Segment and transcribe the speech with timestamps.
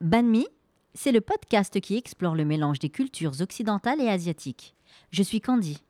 [0.00, 0.46] Banmi,
[0.94, 4.76] c'est le podcast qui explore le mélange des cultures occidentales et asiatiques.
[5.10, 5.82] Je suis Candy.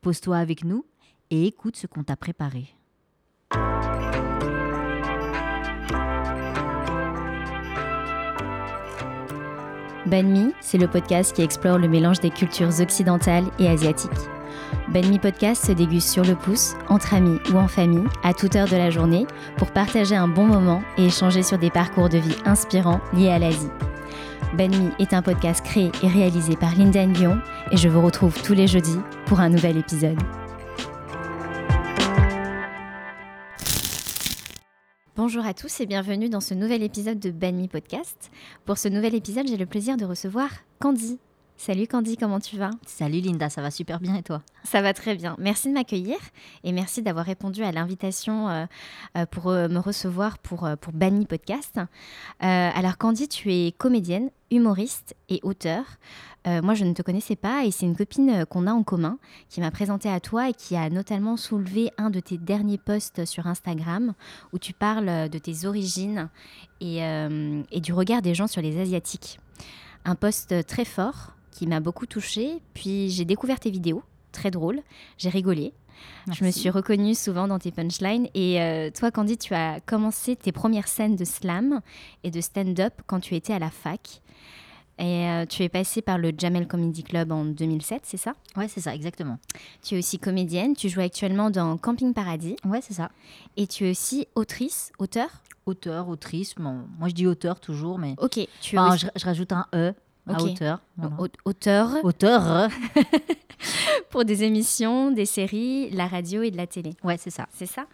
[0.00, 0.86] Pose-toi avec nous
[1.28, 2.64] et écoute ce qu'on t'a préparé.
[10.06, 14.12] Banmi, c'est le podcast qui explore le mélange des cultures occidentales et asiatiques.
[14.88, 18.68] Banmi Podcast se déguste sur le pouce, entre amis ou en famille, à toute heure
[18.68, 19.26] de la journée,
[19.56, 23.38] pour partager un bon moment et échanger sur des parcours de vie inspirants liés à
[23.38, 23.70] l'Asie.
[24.56, 27.38] Banmi est un podcast créé et réalisé par Linda Lyon
[27.72, 30.18] et je vous retrouve tous les jeudis pour un nouvel épisode.
[35.16, 38.30] Bonjour à tous et bienvenue dans ce nouvel épisode de Banmi Podcast.
[38.64, 41.18] Pour ce nouvel épisode, j'ai le plaisir de recevoir Candy.
[41.58, 42.70] Salut Candy, comment tu vas?
[42.86, 44.42] Salut Linda, ça va super bien et toi?
[44.62, 45.36] Ça va très bien.
[45.38, 46.16] Merci de m'accueillir
[46.64, 48.66] et merci d'avoir répondu à l'invitation euh,
[49.16, 51.80] euh, pour euh, me recevoir pour, pour Banni Podcast.
[52.40, 55.84] alors Candy, tu es comédienne, humoriste et auteur.
[56.44, 59.60] moi, je ne te connaissais pas et c'est une copine qu'on a en commun qui
[59.60, 63.46] m'a présentée à toi et qui a notamment soulevé un de tes derniers posts sur
[63.46, 64.12] Instagram
[64.52, 66.28] où tu parles de tes origines
[66.80, 69.40] et, et du regard des gens sur les Asiatiques.
[70.04, 72.60] Un post très fort qui m'a beaucoup touchée.
[72.74, 74.80] Puis j'ai découvert tes vidéos, très drôles.
[75.18, 75.72] J'ai rigolé.
[76.30, 78.28] Je me suis reconnue souvent dans tes punchlines.
[78.34, 81.80] Et euh, toi, Candy, tu as commencé tes premières scènes de slam
[82.22, 84.20] et de stand-up quand tu étais à la fac.
[84.98, 88.32] Et euh, tu es passée par le Jamel Comedy Club en 2007, c'est ça?
[88.56, 89.38] Ouais, c'est ça, exactement.
[89.82, 90.74] Tu es aussi comédienne.
[90.74, 92.56] Tu joues actuellement dans Camping Paradis.
[92.64, 93.10] Ouais, c'est ça.
[93.56, 95.28] Et tu es aussi autrice, auteur
[95.66, 96.54] Auteur, autrice.
[96.54, 98.14] Bon, moi, je dis auteur toujours, mais.
[98.18, 98.38] Ok.
[98.60, 99.94] Tu enfin, je, je, rajoute un E
[100.26, 100.80] à hauteur.
[101.44, 102.04] Auteur.
[102.04, 102.68] Auteur.
[104.10, 106.94] pour des émissions, des séries, la radio et de la télé.
[107.04, 107.46] Ouais, c'est ça.
[107.52, 107.86] C'est ça.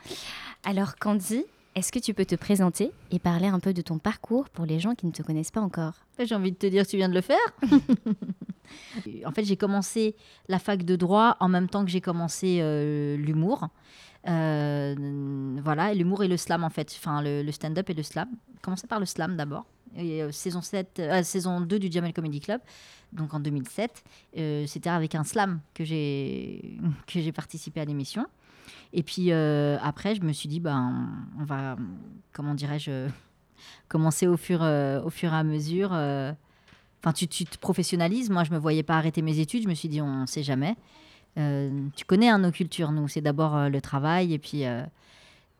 [0.64, 1.44] Alors, Candy,
[1.74, 4.78] est-ce que tu peux te présenter et parler un peu de ton parcours pour les
[4.78, 5.94] gens qui ne te connaissent pas encore?
[6.18, 7.38] J'ai envie de te dire, tu viens de le faire.
[9.24, 10.14] en fait, j'ai commencé
[10.48, 13.68] la fac de droit en même temps que j'ai commencé euh, l'humour.
[14.28, 14.94] Euh,
[15.62, 18.28] voilà, l'humour et le slam en fait, enfin le, le stand-up et le slam.
[18.60, 19.64] Commencé par le slam d'abord.
[19.98, 22.60] Euh, saison, 7, euh, saison 2 du Jamel Comedy Club,
[23.12, 24.02] donc en 2007.
[24.38, 26.78] Euh, c'était avec un slam que j'ai,
[27.34, 28.26] participé à l'émission.
[28.94, 31.08] Et puis après, je me suis dit, ben,
[31.40, 31.76] on va,
[32.32, 33.08] comment dirais-je,
[33.88, 35.92] commencer au fur, au fur et à mesure.
[35.92, 38.28] Enfin, tu, te professionnalises.
[38.28, 39.62] Moi, je me voyais pas arrêter mes études.
[39.62, 40.76] Je me suis dit, on ne sait jamais.
[41.36, 43.08] tu connais hein, nos cultures, nous.
[43.08, 44.64] C'est d'abord le travail et puis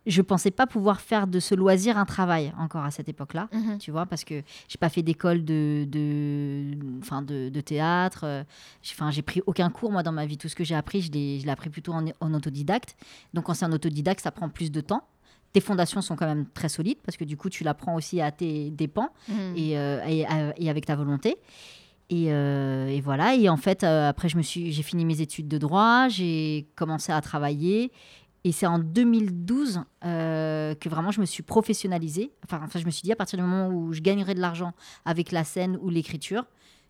[0.07, 3.79] je pensais pas pouvoir faire de ce loisir un travail encore à cette époque-là, mhm.
[3.79, 6.75] tu vois, parce que j'ai pas fait d'école de, de,
[7.23, 8.25] de, de, théâtre.
[8.25, 8.43] Euh,
[8.85, 10.39] enfin, j'ai pris aucun cours moi dans ma vie.
[10.39, 12.97] Tout ce que j'ai appris, je l'ai appris plutôt en, autodidacte.
[13.33, 15.05] Donc, quand c'est en autodidacte, ça prend plus de temps.
[15.53, 18.33] Tes fondations sont quand même très solides parce que du coup, tu l'apprends aussi à
[18.33, 19.55] tes dépens mhm.
[19.57, 21.37] et, euh, et, avec ta volonté.
[22.11, 23.37] Et, euh, et, voilà.
[23.37, 27.13] Et en fait, après, je me suis, j'ai fini mes études de droit, j'ai commencé
[27.13, 27.93] à travailler
[28.45, 32.33] et c'est en 2012 euh, que vraiment je me suis professionnalisée.
[32.45, 34.73] Enfin, enfin, je me suis dit à partir du moment où je gagnerai de l'argent
[35.05, 36.45] avec la scène ou l'écriture,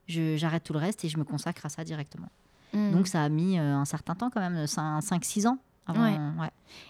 [0.09, 2.29] j'arrête tout le reste et je me consacre à ça directement.
[2.73, 2.93] Hmm.
[2.93, 5.59] Donc ça a mis euh, un certain temps quand même, 5-6 ans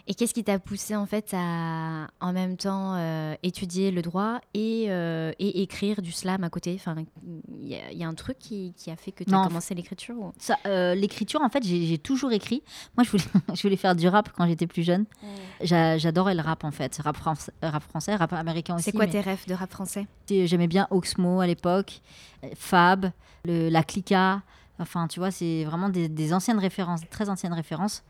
[0.07, 4.41] et qu'est-ce qui t'a poussé en fait à en même temps euh, étudier le droit
[4.55, 6.75] et, euh, et, écrire du slam à côté?
[6.75, 6.97] Enfin,
[7.61, 10.33] il y, a un truc qui, qui a fait que tu as commencé l'écriture
[10.67, 12.63] euh, L'écriture, en fait, j'ai toujours écrit.
[12.97, 15.07] Moi, je voulais, je voulais faire du rap quand j'étais plus jeune.
[15.63, 18.85] J'adorais le rap en fait, rap, français, rap français, rap américain aussi.
[18.85, 20.07] C'est quoi tes rêves de rap français?
[20.29, 22.01] J'aimais bien Oxmo à l'époque,
[22.55, 23.11] Fab,
[23.45, 24.43] le, la Clica.
[24.79, 28.03] Enfin, tu vois, c'est vraiment des, des anciennes références, très anciennes références.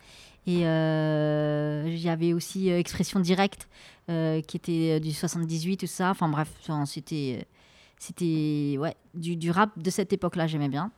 [0.46, 3.68] Et euh, j'avais aussi euh, Expression Directe,
[4.10, 6.10] euh, qui était du 78, tout ça.
[6.10, 6.48] Enfin bref,
[6.86, 7.46] c'était
[7.98, 10.90] c'était ouais, du, du, rap de cette époque-là, j'aimais bien.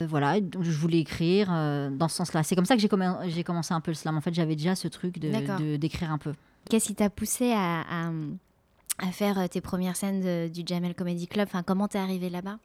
[0.00, 2.44] voilà, donc je voulais écrire dans ce sens-là.
[2.44, 4.16] C'est comme ça que j'ai commencé un peu le slam.
[4.16, 6.32] En fait, j'avais déjà ce truc de d'écrire un peu.
[6.68, 8.10] Qu'est-ce qui t'a poussé à, à,
[8.98, 11.48] à, faire tes premières scènes du Jamel Comedy Club?
[11.48, 12.58] Enfin, Comment t'es arrivé là-bas?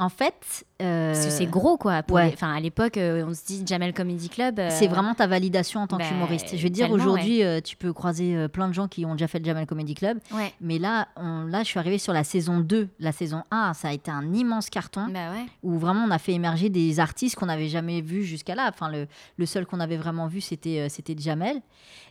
[0.00, 1.14] En fait, euh...
[1.14, 2.02] c'est gros quoi.
[2.08, 4.58] Enfin, à l'époque, euh, on se dit Jamel Comedy Club.
[4.58, 6.56] Euh, c'est vraiment ta validation en tant bah, qu'humoriste.
[6.56, 9.44] Je veux dire, aujourd'hui, tu peux croiser plein de gens qui ont déjà fait le
[9.44, 10.18] Jamel Comedy Club.
[10.60, 12.88] Mais là, on, là, je suis arrivée sur la saison 2.
[12.98, 15.32] La saison 1, ça a été un immense carton bah,
[15.62, 18.70] où vraiment on a fait émerger des artistes qu'on n'avait jamais vus jusqu'à là.
[18.72, 19.06] Enfin, le,
[19.36, 21.60] le seul qu'on avait vraiment vu, c'était c'était Jamel.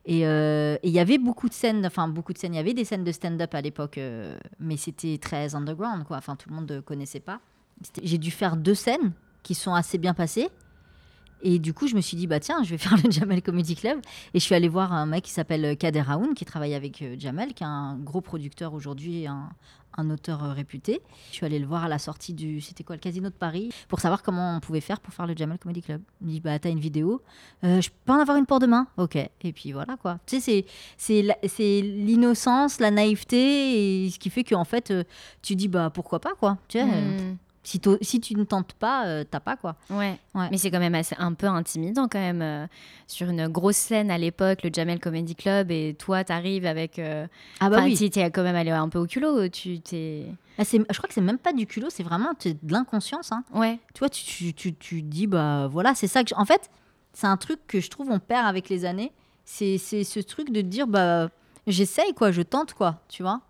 [0.06, 2.54] Et il y avait beaucoup de scènes, enfin beaucoup de scènes.
[2.54, 4.00] Il y avait des scènes de stand-up à l'époque,
[4.60, 6.16] mais c'était très underground quoi.
[6.18, 7.42] Enfin, tout le monde ne connaissait pas.
[8.02, 9.12] J'ai dû faire deux scènes
[9.44, 10.50] qui sont assez bien passées.
[11.46, 13.76] Et du coup, je me suis dit, bah tiens, je vais faire le Jamel Comedy
[13.76, 14.00] Club.
[14.34, 17.16] Et je suis allée voir un mec qui s'appelle Kader Raoun, qui travaille avec euh,
[17.20, 19.50] Jamel, qui est un gros producteur aujourd'hui, un,
[19.98, 21.02] un auteur euh, réputé.
[21.32, 23.74] Je suis allée le voir à la sortie du, c'était quoi, le Casino de Paris,
[23.90, 26.02] pour savoir comment on pouvait faire pour faire le Jamel Comedy Club.
[26.22, 27.22] Il me dit, bah t'as une vidéo,
[27.66, 29.18] euh, je peux en avoir une pour demain Ok.
[29.18, 30.20] Et puis voilà quoi.
[30.26, 30.66] Tu sais, c'est,
[30.96, 35.04] c'est, la- c'est l'innocence, la naïveté, et ce qui fait qu'en fait, euh,
[35.42, 36.58] tu dis, bah pourquoi pas quoi.
[36.70, 37.38] Tu sais, euh, Mm.
[37.64, 37.80] Si,
[38.20, 39.76] tu ne tentes pas, euh, t'as pas quoi.
[39.90, 40.20] Ouais.
[40.36, 40.48] Ouais.
[40.52, 42.68] Mais c'est quand même assez, un peu intimidant quand même euh,
[43.08, 47.00] sur une grosse scène à l'époque, le Jamel Comedy Club, et toi t'arrives avec.
[47.00, 47.26] euh,
[47.60, 48.10] Ah bah oui.
[48.10, 49.48] t'es quand même allé un peu au culot.
[49.48, 50.26] Tu t'es.
[50.58, 53.32] Ah, je crois que c'est même pas du culot, c'est vraiment de l'inconscience.
[53.32, 53.44] Hein.
[53.54, 53.80] Ouais.
[53.94, 56.36] Tu vois, tu, tu, tu, tu te dis, bah voilà, c'est ça que.
[56.36, 56.70] En fait,
[57.14, 59.12] c'est un truc que je trouve on perd avec les années.
[59.46, 61.30] C'est c'est ce truc de dire, bah
[61.68, 63.42] j'essaye quoi, je tente quoi, tu vois.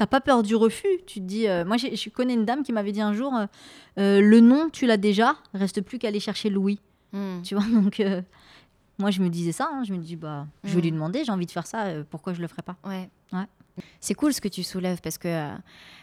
[0.00, 0.88] T'as pas peur du refus.
[1.06, 3.44] Tu te dis, euh, moi je connais une dame qui m'avait dit un jour, euh,
[3.98, 6.80] Euh, le nom tu l'as déjà, reste plus qu'à aller chercher le oui.
[7.12, 7.42] Mm.
[7.42, 8.22] Tu vois, donc euh,
[8.98, 10.82] moi je me disais ça, hein, je me dis, bah je vais Mm.
[10.84, 12.76] lui demander, j'ai envie de faire ça, pourquoi je le ferais pas?
[12.84, 13.10] Ouais.
[13.34, 13.44] Ouais.
[14.00, 15.48] C'est cool ce que tu soulèves parce que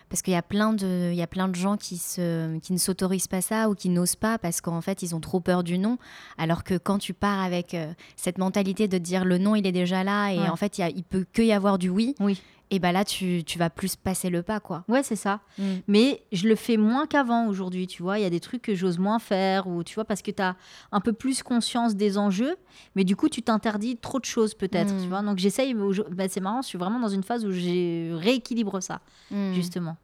[0.10, 2.74] parce qu'il y a plein de il y a plein de gens qui se qui
[2.74, 5.64] ne s'autorisent pas ça ou qui n'osent pas parce qu'en fait ils ont trop peur
[5.64, 5.98] du non
[6.38, 7.76] alors que quand tu pars avec
[8.16, 10.50] cette mentalité de dire le non il est déjà là et Ouais.
[10.50, 12.42] en fait il y a- il peut que y avoir du oui Oui.
[12.70, 14.84] Et bah là tu, tu vas plus passer le pas quoi.
[14.88, 15.40] Ouais, c'est ça.
[15.88, 18.20] Mais je le fais moins qu'avant aujourd'hui, tu vois.
[18.20, 20.42] Il y a des trucs que j'ose moins faire, ou tu vois, parce que tu
[20.42, 20.56] as
[20.92, 22.56] un peu plus conscience des enjeux,
[22.96, 25.02] mais du coup, tu t'interdis trop de choses, peut-être, Mm.
[25.02, 25.22] tu vois.
[25.22, 25.74] Donc, j'essaye,
[26.12, 29.00] bah, c'est marrant, je suis vraiment dans une phase où j'ai rééquilibre ça,
[29.32, 29.54] Mm.
[29.54, 29.98] justement.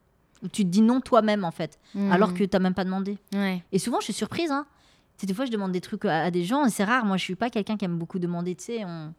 [0.44, 2.12] Où tu te dis non toi-même, en fait, Mm.
[2.12, 3.18] alors que tu même pas demandé.
[3.34, 3.64] ouais.
[3.72, 4.66] Et souvent, je suis surprise, hein.
[5.18, 7.06] Sais, des fois, je demande des trucs à, à des gens, et c'est rare.
[7.06, 8.84] Moi, je suis pas quelqu'un qui aime beaucoup demander, tu sais.
[8.86, 9.14] On...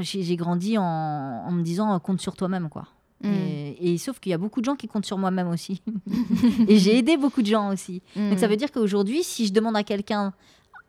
[0.00, 2.86] J'ai grandi en, en me disant, euh, compte sur toi-même, quoi.
[3.22, 3.28] Mm.
[3.32, 5.82] Et, et sauf qu'il y a beaucoup de gens qui comptent sur moi-même aussi.
[6.68, 8.02] et j'ai aidé beaucoup de gens aussi.
[8.16, 8.50] Donc ça Mm.
[8.50, 10.32] veut dire qu'aujourd'hui, si je demande à quelqu'un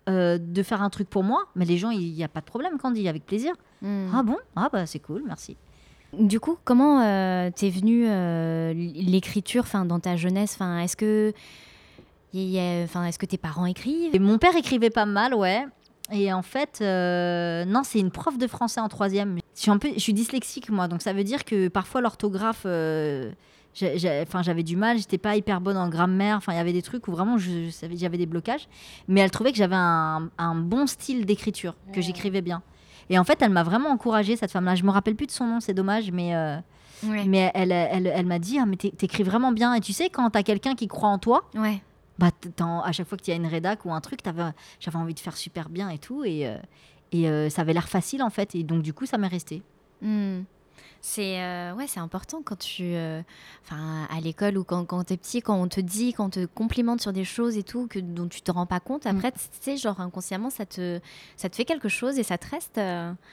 [0.09, 2.45] euh, de faire un truc pour moi, mais les gens, il n'y a pas de
[2.45, 3.53] problème, Candy, avec plaisir.
[3.81, 4.07] Mm.
[4.13, 4.37] Ah bon?
[4.55, 5.57] Ah bah c'est cool, merci.
[6.17, 10.57] Du coup, comment euh, t'es venue euh, l'écriture dans ta jeunesse?
[10.81, 11.33] Est-ce que,
[12.33, 14.15] y y a- enfin, est-ce que tes parents écrivent?
[14.15, 15.65] Et mon père écrivait pas mal, ouais.
[16.11, 19.39] Et en fait, euh, non, c'est une prof de français en troisième.
[19.55, 22.63] Je suis, un peu, je suis dyslexique, moi, donc ça veut dire que parfois l'orthographe,
[22.65, 23.31] euh,
[23.73, 26.37] j'avais du mal, j'étais pas hyper bonne en grammaire.
[26.37, 28.67] Enfin, il y avait des trucs où vraiment j'avais des blocages.
[29.07, 32.61] Mais elle trouvait que j'avais un, un bon style d'écriture, que j'écrivais bien.
[33.09, 34.75] Et en fait, elle m'a vraiment encouragée, cette femme-là.
[34.75, 36.57] Je me rappelle plus de son nom, c'est dommage, mais, euh,
[37.03, 37.25] Ouais.
[37.25, 39.73] mais elle, elle, elle m'a dit ah, mais t'é- t'écris vraiment bien.
[39.73, 41.81] Et tu sais, quand t'as quelqu'un qui croit en toi, Ouais.
[42.17, 42.31] Bah,
[42.83, 44.19] à chaque fois qu'il y a une rédac ou un truc,
[44.79, 46.23] j'avais envie de faire super bien et tout.
[46.23, 46.57] Et, euh,
[47.11, 48.55] et euh, ça avait l'air facile en fait.
[48.55, 49.61] Et donc, du coup, ça m'est resté.
[50.01, 50.41] Mm.
[51.01, 52.95] C'est euh, ouais, c'est important quand tu,
[53.63, 56.45] enfin, à l'école ou quand, quand t'es petit, quand on te dit, quand on te
[56.47, 59.05] complimente sur des choses et tout que dont tu te rends pas compte.
[59.05, 60.99] Après, tu sais, genre inconsciemment, ça te,
[61.37, 62.75] ça te fait quelque chose et ça te reste.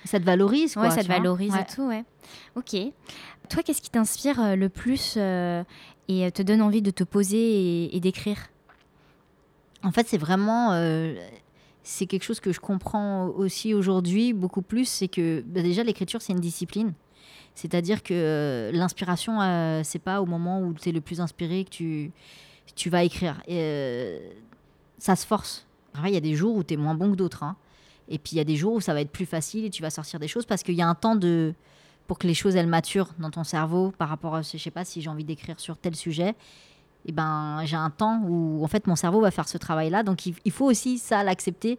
[0.04, 0.82] Ça te valorise, quoi.
[0.82, 1.62] ouais, ça te valorise Ouais.
[1.62, 2.04] et tout, ouais.
[2.56, 2.76] Ok.
[3.48, 8.00] Toi, qu'est-ce qui t'inspire le plus et te donne envie de te poser et, et
[8.00, 8.48] d'écrire?
[9.82, 10.72] En fait, c'est vraiment.
[10.72, 11.14] euh,
[11.84, 14.84] c'est quelque chose que je comprends aussi aujourd'hui beaucoup plus.
[14.86, 16.92] C'est que bah, déjà, l'écriture, c'est une discipline.
[17.54, 21.64] C'est-à-dire que euh, l'inspiration, euh, c'est pas au moment où tu es le plus inspiré
[21.64, 22.12] que tu,
[22.76, 23.42] tu vas écrire.
[23.48, 24.18] Euh,
[24.98, 25.66] ça se force.
[26.04, 27.42] Il y a des jours où tu es moins bon que d'autres.
[27.42, 27.56] hein.
[28.08, 29.82] Et puis il y a des jours où ça va être plus facile et tu
[29.82, 31.54] vas sortir des choses parce qu'il y a un temps de
[32.06, 34.84] pour que les choses elles maturent dans ton cerveau par rapport à je sais pas
[34.84, 36.34] si j'ai envie d'écrire sur tel sujet
[37.06, 40.02] et ben j'ai un temps où en fait mon cerveau va faire ce travail là
[40.02, 41.78] donc il, il faut aussi ça l'accepter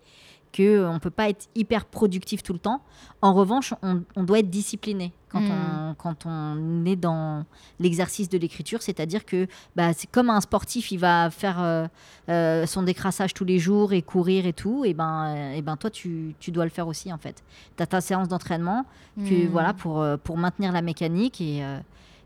[0.52, 2.82] que euh, on peut pas être hyper productif tout le temps.
[3.24, 5.50] En revanche on, on doit être discipliné quand Mm.
[5.52, 7.44] on quand on est dans
[7.80, 8.84] l'exercice de l'écriture.
[8.84, 11.88] C'est-à-dire que bah, c'est comme un sportif il va faire euh,
[12.30, 14.86] euh, son décrassage tous les jours et courir et tout.
[14.86, 17.44] Et ben euh, et ben toi tu, tu dois le faire aussi en fait.
[17.76, 18.86] Tu as ta séance d'entraînement
[19.18, 19.50] que Mm.
[19.50, 21.64] voilà pour pour maintenir la mécanique et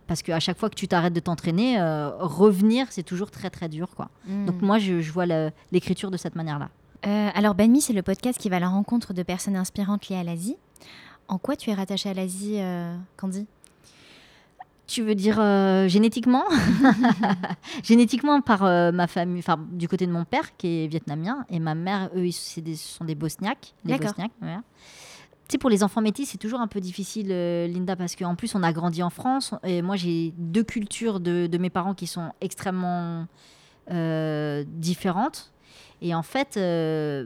[0.07, 3.69] parce qu'à chaque fois que tu t'arrêtes de t'entraîner, euh, revenir, c'est toujours très très
[3.69, 3.89] dur.
[3.95, 4.09] quoi.
[4.27, 4.45] Mm.
[4.45, 5.25] Donc moi, je, je vois
[5.71, 6.69] l'écriture de cette manière-là.
[7.05, 10.15] Euh, alors, Banmi, c'est le podcast qui va à la rencontre de personnes inspirantes liées
[10.17, 10.57] à l'Asie.
[11.27, 13.45] En quoi tu es rattachée à l'Asie, euh, Candy?
[14.87, 16.45] Tu veux dire euh, génétiquement?
[17.83, 21.59] Génétiquement par euh, ma famille, enfin du côté de mon père qui est vietnamien et
[21.59, 23.73] ma mère, eux, ils- des- ce sont des Bosniaques.
[25.53, 28.55] Sais, pour les enfants métis, c'est toujours un peu difficile, euh, Linda, parce qu'en plus,
[28.55, 29.53] on a grandi en France.
[29.63, 33.27] Et moi, j'ai deux cultures de, mes parents qui sont extrêmement
[33.91, 35.51] euh, différentes.
[36.01, 37.25] Et en fait, euh,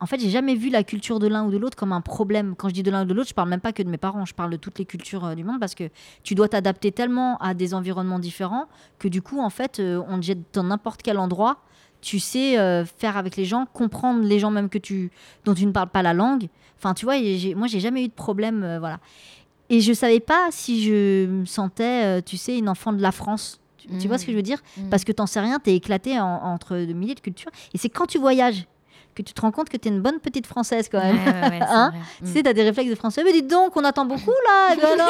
[0.00, 2.54] en fait, j'ai jamais vu la culture de l'un ou de l'autre comme un problème.
[2.56, 3.96] Quand je dis de l'un ou de l'autre, je parle même pas que de mes
[3.96, 5.88] parents, je parle de toutes les cultures du monde parce que
[6.22, 8.66] tu dois t'adapter tellement à des environnements différents
[8.98, 11.58] que du coup, en fait, on te jette dans n'importe quel endroit.
[12.04, 15.10] Tu sais euh, faire avec les gens, comprendre les gens même que tu,
[15.44, 16.48] dont tu ne parles pas la langue.
[16.78, 17.14] Enfin, tu vois,
[17.56, 18.98] moi, j'ai jamais eu de problème, euh, voilà.
[19.70, 23.12] Et je savais pas si je me sentais, euh, tu sais, une enfant de la
[23.12, 23.60] France.
[23.78, 24.62] Tu, tu vois ce que je veux dire?
[24.76, 24.88] Mm.
[24.90, 27.50] Parce que t'en sais rien, t'es éclaté en- entre de milliers de cultures.
[27.72, 28.66] Et c'est quand tu voyages
[29.14, 31.16] que tu te rends compte que t'es une bonne petite française quand même.
[31.16, 31.92] Ouais, ouais, Hein.
[32.18, 32.26] Tu Mm.
[32.26, 33.22] sais, t'as des réflexes de français.
[33.24, 34.74] Mais dites donc, on attend beaucoup là.
[34.80, 35.08] Ben alors,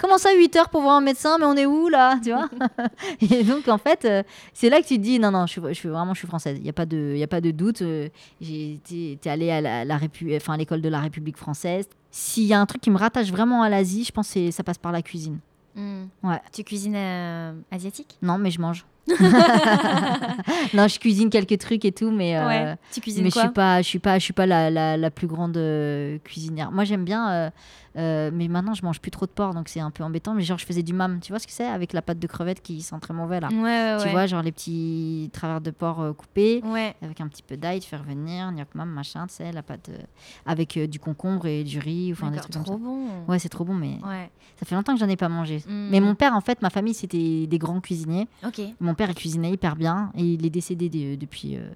[0.00, 2.48] comment ça, 8 heures pour voir un médecin Mais on est où là Tu vois
[3.20, 4.22] Et donc, en fait, euh,
[4.54, 6.28] c'est là que tu te dis non, non, je suis, je suis vraiment je suis
[6.28, 6.56] française.
[6.58, 7.82] Il n'y a, pas de- y a pas de doute.
[7.82, 8.08] euh,
[8.40, 8.80] J'ai
[9.12, 11.86] été allée à la, la Répu- enfin, l'école de la République française.
[12.10, 14.62] S'il y a un truc qui me rattache vraiment à l'Asie, je pense que ça
[14.62, 15.38] passe par la cuisine.
[15.74, 16.04] Mm.
[16.22, 16.40] Ouais.
[16.52, 18.18] Tu cuisines euh, asiatique?
[18.20, 18.84] Non, mais je mange.
[20.74, 22.36] non, je cuisine quelques trucs et tout, mais.
[22.36, 22.74] euh, Ouais.
[22.92, 25.10] Tu cuisines mais je suis pas, je suis pas, je suis pas la, la, la
[25.10, 26.70] plus grande euh, cuisinière.
[26.72, 27.50] Moi, j'aime bien,
[27.96, 30.34] euh, mais maintenant, je mange plus trop de porc, donc c'est un peu embêtant.
[30.34, 32.26] Mais genre, je faisais du mam, tu vois ce que c'est avec la pâte de
[32.26, 33.48] crevettes qui sent très mauvais là.
[33.48, 34.10] Ouais, ouais, Tu ouais.
[34.12, 36.94] vois, genre les petits travers de porc euh, coupés Ouais.
[37.02, 39.88] avec un petit peu d'ail, tu fais revenir, gnoc mam, machin, tu sais, la pâte
[39.90, 39.98] euh,
[40.46, 42.78] avec du concombre et du riz, enfin des comme trop ça.
[42.78, 43.06] bon.
[43.28, 44.30] Ouais, c'est trop bon, mais Ouais.
[44.56, 45.58] ça fait longtemps que j'en ai pas mangé.
[45.68, 45.88] Mm.
[45.90, 48.26] Mais mon père, en fait, ma famille, c'était des grands cuisiniers.
[48.46, 51.68] Ok, Mon père, il cuisinait hyper bien et il est décédé de- depuis euh,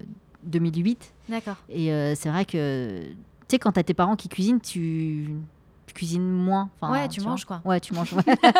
[0.43, 1.13] 2008.
[1.29, 1.57] d'accord.
[1.69, 3.15] Et euh, c'est vrai que, tu
[3.49, 5.29] sais, quand t'as tes parents qui cuisinent, tu
[5.93, 6.69] cuisines moins.
[6.79, 7.61] Enfin, Ouais, tu manges, quoi.
[7.65, 8.13] Ouais, tu manges.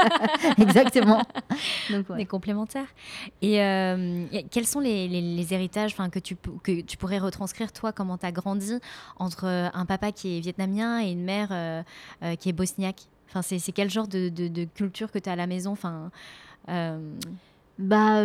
[0.57, 1.21] Exactement.
[1.89, 2.17] Donc, ouais.
[2.17, 2.87] Des complémentaires.
[3.41, 7.71] Et euh, a- quels sont les, les- les héritages que tu, que tu pourrais retranscrire,
[7.71, 8.73] toi, comment tu as grandi
[9.17, 11.83] entre euh, un papa qui est vietnamien et une mère euh,
[12.23, 13.01] euh, qui est bosniaque?
[13.29, 15.71] Enfin, C'est c'est quel genre de, de- de culture que tu as à la maison?
[15.71, 16.09] Enfin,
[17.79, 18.23] Bah,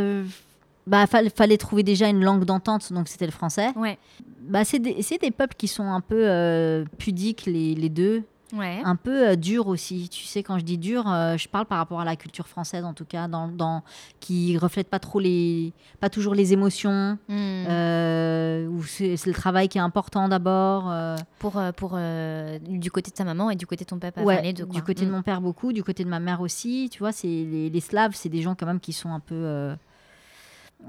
[0.86, 3.68] bah fall- fallait trouver déjà une langue d'entente, donc c'était le français.
[3.76, 3.98] Ouais,
[4.40, 8.24] Bah, c'est des, c'est des peuples qui sont un peu euh, pudiques, les, les deux.
[8.52, 8.80] Ouais.
[8.84, 10.08] Un peu euh, durs aussi.
[10.08, 12.84] Tu sais, quand je dis dur, euh, je parle par rapport à la culture française,
[12.84, 13.82] en tout cas, dans, dans,
[14.20, 15.72] qui reflète pas trop les.
[16.00, 17.18] pas toujours les émotions.
[17.28, 17.64] Hmm.
[17.68, 20.90] euh, où c'est le travail qui est important d'abord.
[20.90, 24.22] euh, pour pour euh, du côté de ta maman et du côté de ton papa,
[24.22, 24.66] ouais, enfin, les deux.
[24.66, 25.14] du côté de Hmm.
[25.16, 26.88] mon père beaucoup, du côté de ma mère aussi.
[26.92, 29.74] Tu vois, c'est les, les Slaves, c'est des gens quand même qui sont un peu,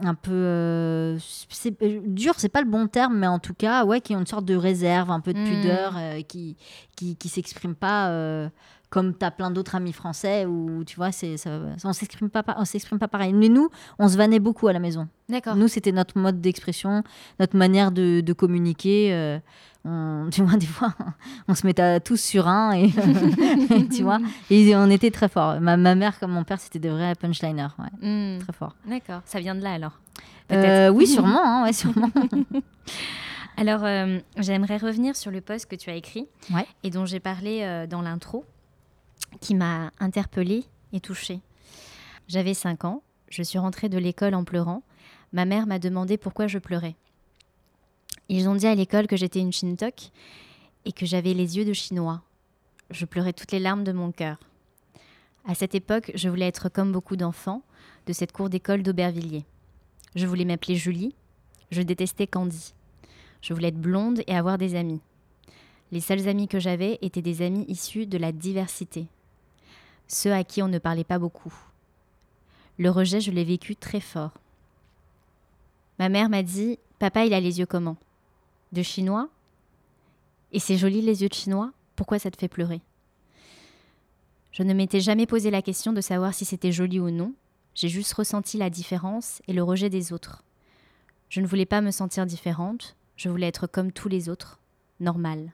[0.01, 1.17] un peu euh,
[1.49, 4.19] c'est euh, dur, c'est pas le bon terme, mais en tout cas, ouais, qui ont
[4.19, 5.45] une sorte de réserve, un peu de Mm.
[5.45, 6.55] pudeur, euh, qui
[6.95, 8.09] qui qui s'expriment pas.
[8.93, 11.49] Comme tu as plein d'autres amis français où tu vois c'est ça,
[11.83, 14.79] on s'exprime pas on s'exprime pas pareil mais nous on se vannait beaucoup à la
[14.79, 15.55] maison D'accord.
[15.55, 17.01] nous, c'était notre mode d'expression,
[17.39, 19.11] notre manière de, de communiquer.
[19.13, 19.39] euh,
[19.85, 20.93] on, tu vois, des fois,
[21.47, 22.91] on se mettait tous sur un et
[23.95, 24.19] tu vois,
[24.51, 25.59] et on était très forts.
[25.61, 27.91] Ma, ma mère comme mon père, c'était des vrais punchliners, ouais,
[28.35, 28.39] Hmm.
[28.39, 28.75] très forts.
[28.85, 29.97] D'accord, ça vient de là alors.
[30.51, 32.09] Euh, oui, sûrement, hein, ouais, sûrement.
[33.57, 36.65] Alors, euh, j'aimerais revenir sur le post que tu as écrit Ouais.
[36.83, 38.45] et dont j'ai parlé euh, dans l'intro,
[39.41, 41.41] qui m'a interpellée et touchée.
[42.27, 44.83] J'avais 5 ans, je suis rentrée de l'école en pleurant.
[45.31, 46.95] Ma mère m'a demandé pourquoi je pleurais.
[48.29, 50.11] Ils ont dit à l'école que j'étais une Shintok
[50.85, 52.21] et que j'avais les yeux de chinois.
[52.89, 54.37] Je pleurais toutes les larmes de mon cœur.
[55.45, 57.63] À cette époque, je voulais être comme beaucoup d'enfants
[58.05, 59.45] de cette cour d'école d'Aubervilliers.
[60.15, 61.15] Je voulais m'appeler Julie.
[61.71, 62.73] Je détestais Candy.
[63.41, 65.01] Je voulais être blonde et avoir des amis.
[65.91, 69.07] Les seuls amis que j'avais étaient des amis issus de la diversité.
[70.07, 71.53] Ceux à qui on ne parlait pas beaucoup.
[72.77, 74.31] Le rejet, je l'ai vécu très fort.
[75.99, 77.97] Ma mère m'a dit Papa, il a les yeux comment?
[78.71, 79.29] De chinois
[80.51, 82.81] Et c'est joli les yeux de chinois Pourquoi ça te fait pleurer?
[84.51, 87.33] Je ne m'étais jamais posé la question de savoir si c'était joli ou non.
[87.75, 90.43] J'ai juste ressenti la différence et le rejet des autres.
[91.29, 94.59] Je ne voulais pas me sentir différente, je voulais être comme tous les autres,
[94.99, 95.51] normale.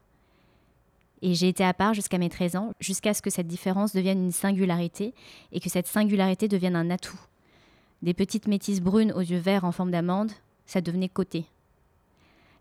[1.21, 4.23] Et j'ai été à part jusqu'à mes 13 ans, jusqu'à ce que cette différence devienne
[4.23, 5.13] une singularité
[5.51, 7.19] et que cette singularité devienne un atout.
[8.01, 10.31] Des petites métisses brunes aux yeux verts en forme d'amande,
[10.65, 11.45] ça devenait côté.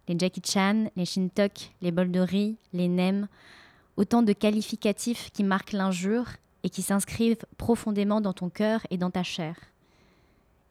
[0.08, 3.28] Les Jackie Chan, les Shintok, les bols de riz, les nems,
[3.96, 6.26] autant de qualificatifs qui marquent l'injure
[6.64, 9.56] et qui s'inscrivent profondément dans ton cœur et dans ta chair.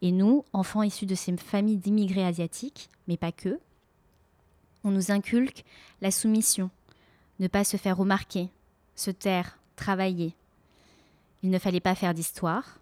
[0.02, 3.60] Et nous, enfants issus de ces familles d'immigrés asiatiques, mais pas que,
[4.84, 5.64] on nous inculque
[6.02, 6.70] la soumission,
[7.40, 8.50] ne pas se faire remarquer,
[8.96, 10.34] se taire, travailler.
[11.44, 12.80] Il ne fallait pas faire d'histoire.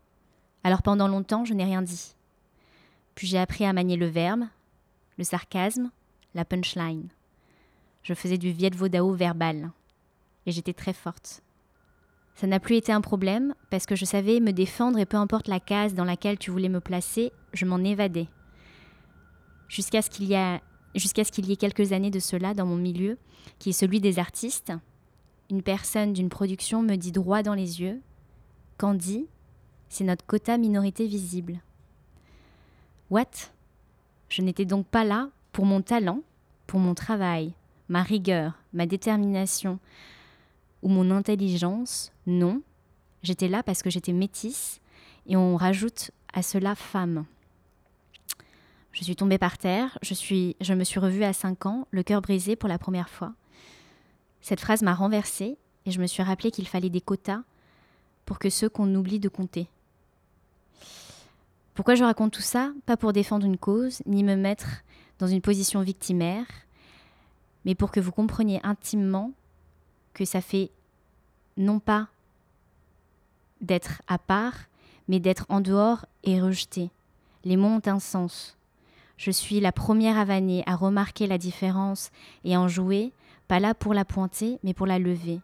[0.63, 2.15] Alors pendant longtemps, je n'ai rien dit.
[3.15, 4.43] Puis j'ai appris à manier le verbe,
[5.17, 5.91] le sarcasme,
[6.33, 7.09] la punchline.
[8.03, 9.71] Je faisais du Viet Vo Dao verbal.
[10.45, 11.41] Et j'étais très forte.
[12.35, 15.47] Ça n'a plus été un problème parce que je savais me défendre et peu importe
[15.47, 18.27] la case dans laquelle tu voulais me placer, je m'en évadais.
[19.69, 20.62] Jusqu'à ce qu'il y, a-
[20.95, 23.17] jusqu'à ce qu'il y ait quelques années de cela dans mon milieu,
[23.59, 24.73] qui est celui des artistes,
[25.49, 28.01] une personne d'une production me dit droit dans les yeux
[28.77, 29.27] Candy,
[29.89, 31.59] c'est notre quota minorité visible.
[33.09, 33.51] What?
[34.29, 36.21] Je n'étais donc pas là pour mon talent,
[36.67, 37.53] pour mon travail,
[37.87, 39.79] ma rigueur, ma détermination
[40.81, 42.11] ou mon intelligence.
[42.25, 42.61] Non,
[43.23, 44.81] j'étais là parce que j'étais métisse
[45.27, 47.25] et on rajoute à cela femme.
[48.95, 52.01] Je suis tombée par terre, je, suis, je me suis revue à 5 ans, le
[52.01, 53.33] cœur brisé pour la première fois.
[54.39, 57.41] Cette phrase m'a renversée et je me suis rappelé qu'il fallait des quotas
[58.25, 59.67] pour que ceux qu'on oublie de compter.
[61.73, 62.71] Pourquoi je raconte tout ça?
[62.85, 64.83] Pas pour défendre une cause, ni me mettre
[65.19, 66.45] dans une position victimaire,
[67.65, 69.33] mais pour que vous compreniez intimement
[70.13, 70.71] que ça fait
[71.57, 72.07] non pas
[73.59, 74.55] d'être à part,
[75.09, 76.91] mais d'être en dehors et rejeté.
[77.43, 78.55] Les mots ont un sens.
[79.17, 82.12] Je suis la première à vanner, à remarquer la différence
[82.43, 83.13] et en jouer,
[83.48, 85.39] pas là pour la pointer, mais pour la lever.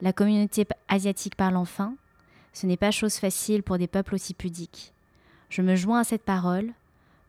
[0.00, 1.94] La communauté asiatique parle enfin.
[2.52, 4.92] Ce n'est pas chose facile pour des peuples aussi pudiques.
[5.48, 6.72] Je me joins à cette parole,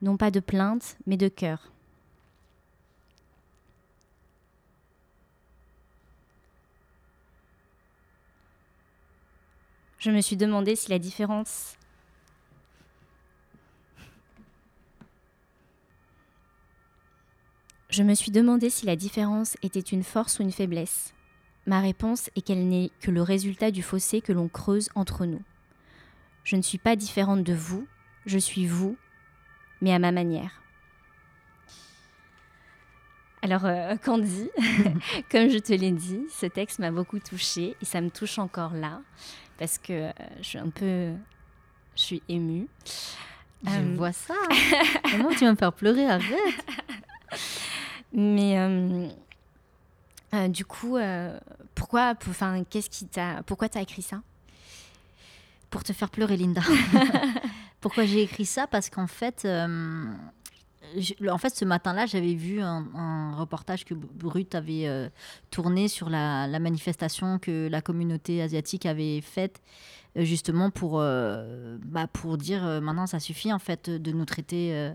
[0.02, 1.72] non pas de plainte, mais de cœur.
[10.00, 11.78] Je me suis demandé si la différence
[17.96, 21.14] Je me suis demandé si la différence était une force ou une faiblesse.
[21.66, 25.42] Ma réponse est qu'elle n'est que le résultat du fossé que l'on creuse entre nous.
[26.44, 27.88] Je ne suis pas différente de vous,
[28.26, 28.98] je suis vous,
[29.80, 30.62] mais à ma manière.
[33.42, 34.50] Alors, euh, Candy,
[35.32, 38.74] comme je te l'ai dit, ce texte m'a beaucoup touchée et ça me touche encore
[38.74, 39.00] là
[39.58, 40.12] parce que euh,
[40.42, 41.14] je suis un peu.
[41.96, 42.68] Je suis émue.
[43.64, 44.34] Je euh, vois ça.
[45.12, 46.28] Comment tu vas me faire pleurer Arrête.
[48.16, 48.58] Mais
[50.34, 51.38] euh, du coup, euh,
[51.76, 54.22] pourquoi, enfin, qu'est-ce qui t'a, pourquoi t'as écrit ça?
[55.70, 56.62] Pour te faire pleurer, Linda.
[57.82, 58.68] pourquoi j'ai écrit ça?
[58.68, 60.08] Parce qu'en fait, euh,
[61.30, 65.12] en fait, ce matin-là, j'avais vu un, reportage que Brut avait
[65.52, 69.62] tourné sur la, la, manifestation que la communauté asiatique avait faite,
[70.16, 74.94] justement pour, bah, pour dire maintenant ça suffit en fait de nous traiter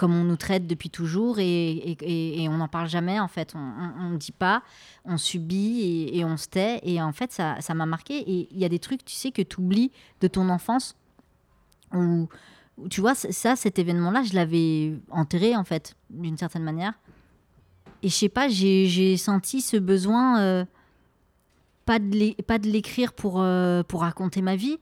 [0.00, 3.52] comme on nous traite depuis toujours et, on n'en parle jamais en fait.
[3.54, 4.62] On ne dit pas,
[5.04, 6.80] on subit et, on se tait.
[6.84, 8.14] Et en fait, ça, m'a marqué.
[8.16, 10.96] Et il y a des trucs, tu sais, que tu oublies de ton enfance.
[11.92, 12.30] Ou
[12.88, 16.94] tu vois, ça, cet événement-là, je l'avais enterré en fait, d'une certaine manière.
[18.02, 20.64] Et je sais pas, j'ai senti ce besoin, euh,
[21.84, 24.78] pas de l'écrire pour, euh, pour raconter ma vie,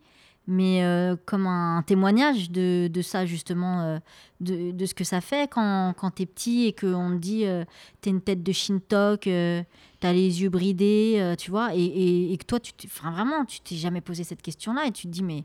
[0.49, 3.99] mais euh, comme un témoignage de, de ça justement, euh,
[4.41, 7.45] de, de, ce que ça fait quand, quand tu es petit et qu'on te dit
[7.45, 7.67] euh,
[8.01, 12.47] tu une tête de Shintok, tu as les yeux bridés, tu vois, et, et, que
[12.47, 15.45] toi, tu enfin, vraiment, tu t'es jamais posé cette question-là et tu te dis mais...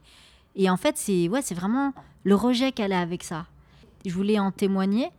[0.55, 3.47] Et en fait, c'est ouais, vraiment le rejet qu'elle a avec ça.
[4.05, 5.09] Je voulais en témoigner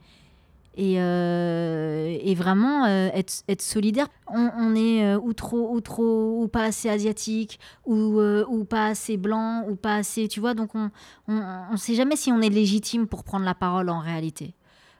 [0.76, 4.08] et, euh, et vraiment euh, être, être, solidaire.
[4.28, 9.16] On, est euh, ou trop ou trop ou pas assez asiatique ou, ou pas assez
[9.16, 10.54] blanc ou pas assez, tu vois.
[10.54, 10.90] Donc on
[11.28, 14.54] ne sait jamais si on est légitime pour prendre la parole en réalité.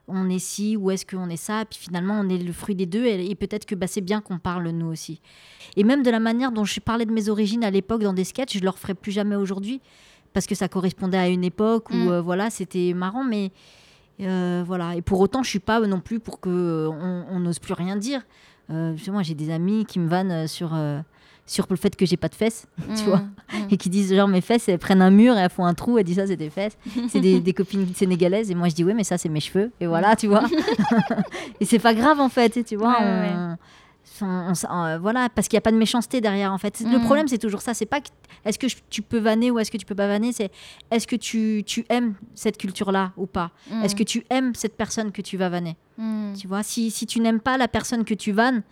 [0.07, 2.85] On est ci ou est-ce qu'on est ça Puis finalement, on est le fruit des
[2.85, 5.23] deux et, peut-être que bah, c'est bien qu'on parle nous aussi.
[5.77, 8.25] Et même de la manière dont je parlais de mes origines à l'époque dans des
[8.25, 9.81] sketchs, je le referai plus jamais aujourd'hui
[10.35, 12.19] parce que ça correspondait à une époque où mm.
[12.19, 13.51] voilà, c'était marrant, mais
[14.21, 14.95] euh, voilà.
[14.97, 18.23] Et pour autant, je suis pas non plus pour que on n'ose plus rien dire.
[18.71, 21.01] Euh, moi, j'ai des amis qui me vannent sur euh,
[21.47, 23.57] sur le fait que j'ai pas de fesses, tu mmh, vois, mmh.
[23.71, 25.99] et qui disent genre mes fesses, elles prennent un mur et elles font un trou,
[25.99, 26.79] elles disent ça c'est des fesses.
[27.09, 29.87] C'est des, copines sénégalaises et moi je dis ouais mais ça c'est mes cheveux et
[29.87, 30.45] voilà, tu vois.
[31.61, 33.57] et c'est pas grave en fait, tu vois.
[34.23, 36.81] Euh, voilà, parce qu'il n'y a pas de méchanceté derrière en fait.
[36.81, 37.05] Le mm.
[37.05, 38.01] problème c'est toujours ça, c'est pas
[38.45, 40.51] est-ce que tu peux vanner ou est-ce que tu peux pas vanner, c'est
[40.91, 43.51] est-ce que tu, tu, aimes cette culture-là ou pas?
[43.71, 43.85] Mm.
[43.85, 45.77] Est-ce que tu aimes cette personne que tu vas vanner?
[45.99, 46.35] Mm.
[46.35, 48.63] Tu vois, si, si tu n'aimes pas la personne que tu vannes,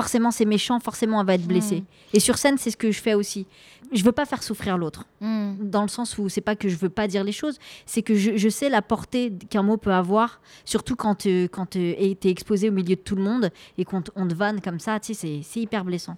[0.00, 1.82] forcément c'est méchant, forcément elle va être blessée.
[2.12, 3.46] Et sur scène, c'est ce que je fais aussi
[3.92, 5.04] je veux pas faire souffrir l'autre.
[5.20, 5.54] Hmm.
[5.60, 8.14] Dans le sens où c'est pas que je veux pas dire les choses, c'est que
[8.14, 12.72] je, sais la portée qu'un mot peut avoir, surtout quand tu quand es exposé au
[12.72, 15.60] milieu de tout le monde et qu'on on te vanne comme ça, tu sais, c'est
[15.60, 16.16] hyper blessant.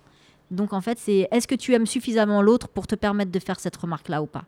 [0.50, 3.60] Donc en fait, c'est est-ce que tu aimes suffisamment l'autre pour te permettre de faire
[3.60, 4.44] cette remarque-là ou pas?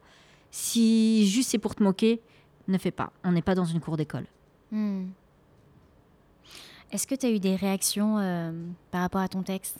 [0.50, 2.20] Si juste c'est pour te moquer,
[2.68, 3.12] ne fais pas.
[3.24, 4.26] On n'est pas dans une cour d'école.
[4.70, 5.06] Hmm.
[6.92, 8.52] Est-ce que tu as eu des réactions euh,
[8.90, 9.78] par rapport à ton texte?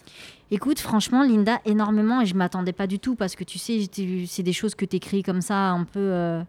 [0.50, 3.86] Écoute, franchement, Linda, énormément, et je m'attendais pas du tout, parce que tu sais,
[4.26, 6.00] c'est des choses que tu écris comme ça, un peu...
[6.00, 6.42] Euh,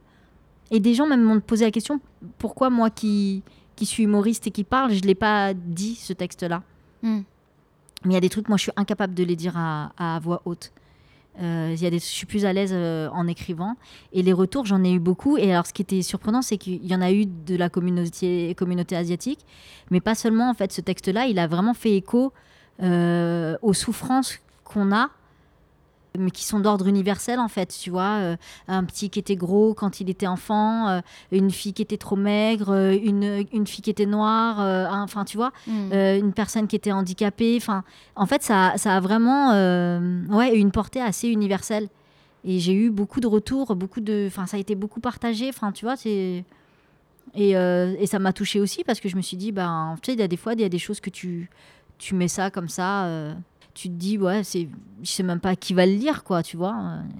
[0.72, 2.00] et des gens même m'ont posé la question,
[2.38, 3.44] pourquoi moi qui,
[3.76, 6.64] qui suis humoriste et qui parle, je ne l'ai pas dit, ce texte-là?
[7.02, 7.22] Hmm.
[8.06, 10.42] Mais il y a des trucs, moi, je suis incapable de les dire à, voix
[10.46, 10.72] haute.
[11.42, 13.76] Euh, y a des, je suis plus à l'aise euh, en écrivant.
[14.12, 15.38] Et les retours, j'en ai eu beaucoup.
[15.38, 18.54] Et alors, ce qui était surprenant, c'est qu'il y en a eu de la communauté,
[18.56, 19.40] communauté asiatique.
[19.92, 22.34] Mais pas seulement, en fait, ce texte-là, il a vraiment fait écho
[22.82, 25.10] euh, aux souffrances qu'on a
[26.18, 28.36] mais qui sont d'ordre universel en fait, tu vois, euh,
[28.68, 32.16] un petit qui était gros quand il était enfant, euh, une fille qui était trop
[32.16, 34.60] maigre, euh, une, une fille qui était noire,
[35.04, 35.94] enfin tu vois, Mm.
[35.94, 37.84] une personne qui était handicapée, enfin
[38.16, 39.50] en fait ça, ça a vraiment
[40.30, 41.88] ouais, une portée assez universelle
[42.46, 45.72] et j'ai eu beaucoup de retours, beaucoup de, enfin ça a été beaucoup partagé, enfin
[45.72, 46.44] tu vois, c'est
[47.36, 50.14] et, et ça m'a touché aussi parce que je me suis dit, ben, tu sais,
[50.16, 51.50] il y a des fois, il y a des choses que tu,
[51.98, 53.08] tu mets ça comme ça,
[53.74, 54.68] tu te dis, ouais, c'est,
[55.02, 56.76] je sais même pas qui va le lire, quoi, tu vois.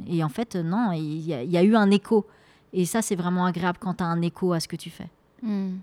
[0.08, 2.26] Et en fait, non, il y, a- il y a eu un écho.
[2.74, 5.10] Et ça, c'est vraiment agréable quand tu as un écho à ce que tu fais.
[5.42, 5.76] Mm.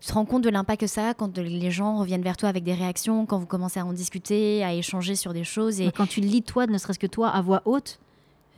[0.00, 2.48] Tu te rends compte de l'impact que ça a quand les gens reviennent vers toi
[2.48, 5.80] avec des réactions, quand vous commencez à en discuter, à échanger sur des choses.
[5.80, 5.92] Et...
[5.92, 7.98] Quand tu lis, toi, ne serait-ce que toi, à voix haute,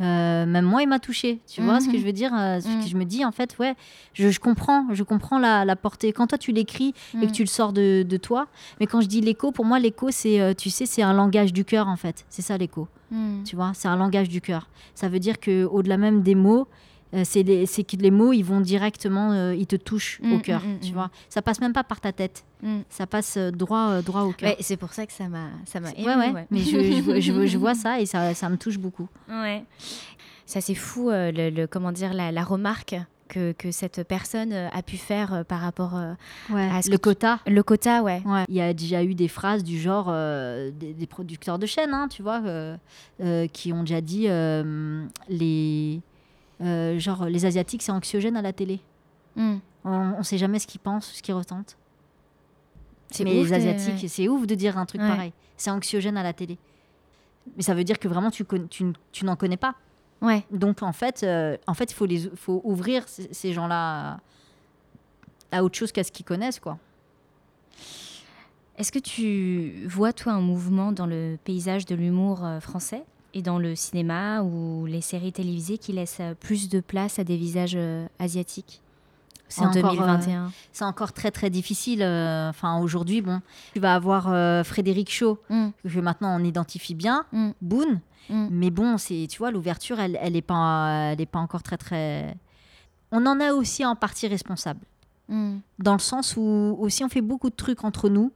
[0.02, 1.40] euh, même moi, il m'a touché.
[1.46, 1.98] Tu vois ce que Mhm.
[2.00, 2.86] je veux dire euh, ce que Mhm.
[2.88, 3.74] Je me dis, en fait, ouais,
[4.14, 6.12] je, je comprends, je comprends la, la portée.
[6.12, 8.46] Quand toi, tu l'écris et que tu le sors de, de toi,
[8.80, 11.52] mais quand je dis l'écho, pour moi, l'écho, c'est, euh, tu sais, c'est un langage
[11.52, 12.24] du cœur, en fait.
[12.28, 12.88] C'est ça, l'écho.
[13.44, 14.68] Tu vois, c'est un langage du cœur.
[14.94, 16.66] Ça veut dire que au-delà même des mots,
[17.14, 17.44] euh, c'est
[17.84, 20.60] que les mots, ils vont directement, euh, ils te touchent au mm, cœur.
[20.62, 20.94] mm, tu mm.
[20.94, 22.44] vois, ça passe même pas par ta tête.
[22.62, 22.80] Mm.
[22.88, 24.50] Ça passe euh, droit, euh, droit au cœur.
[24.50, 26.46] Ouais, c'est pour ça que ça m'a ça m'a ouais, ému, ouais, ouais.
[26.50, 29.08] Mais je, je vois- je vois- je vois ça et ça, ça me touche beaucoup.
[29.28, 29.64] Ouais.
[30.46, 32.96] Ça c'est fou, le, le- comment dire, la, la remarque
[33.28, 37.38] que, que cette personne a pu faire par rapport à ce le tu- quota.
[37.46, 38.20] le quota, ouais.
[38.26, 38.44] Ouais.
[38.48, 41.94] Il y a déjà eu des phrases du genre euh, des, des producteurs de chaînes,
[41.94, 42.76] hein, tu vois, euh,
[43.22, 44.28] euh, qui ont déjà dit
[45.28, 46.00] les
[46.60, 48.80] euh, genre les asiatiques c'est anxiogène à la télé.
[49.36, 49.56] Mm.
[49.84, 51.76] On, on sait jamais ce qu'ils pensent, ce qu'ils ressentent.
[53.20, 54.08] Mais ouf les asiatiques, ouais.
[54.08, 55.08] c'est ouf de dire un truc Ouais.
[55.08, 55.32] pareil.
[55.56, 56.58] C'est anxiogène à la télé.
[57.56, 59.74] Mais ça veut dire que vraiment tu, tu, n'en connais pas.
[60.20, 60.44] Ouais.
[60.50, 64.20] Donc en fait, euh, en fait, il faut les, faut ouvrir ces, gens-là
[65.50, 66.78] à, à autre chose qu'à ce qu'ils connaissent, quoi.
[68.78, 73.04] Est-ce que tu vois, toi, un mouvement dans le paysage de l'humour euh, français?
[73.34, 77.24] Et dans le cinéma ou les séries télévisées qui laissent euh, plus de place à
[77.24, 78.80] des visages euh, asiatiques
[79.48, 82.02] C'est en encore, euh, 2021 c'est encore très très difficile.
[82.02, 83.40] euh, Enfin, aujourd'hui, bon,
[83.74, 88.48] tu vas avoir euh, Frédéric Shaw, Mm, que maintenant on identifie bien, mm, Boone, mm.
[88.50, 91.76] mais bon, c'est, tu vois, l'ouverture, elle, elle est pas, elle est pas encore très
[91.78, 92.34] très.
[93.10, 94.80] On en a aussi en partie responsable,
[95.78, 98.32] dans le sens où aussi on fait beaucoup de trucs entre nous.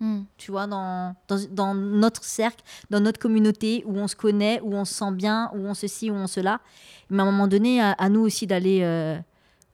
[0.00, 0.22] Mm.
[0.36, 1.14] tu vois, dans,
[1.50, 5.50] dans, notre cercle, dans notre communauté, où on se connaît, où on se sent bien,
[5.54, 6.40] où on se où on se.
[6.40, 9.18] Mais à un moment donné, à, nous aussi d'aller euh,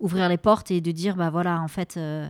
[0.01, 2.29] ouvrir les portes et de dire, bah voilà, en fait, euh,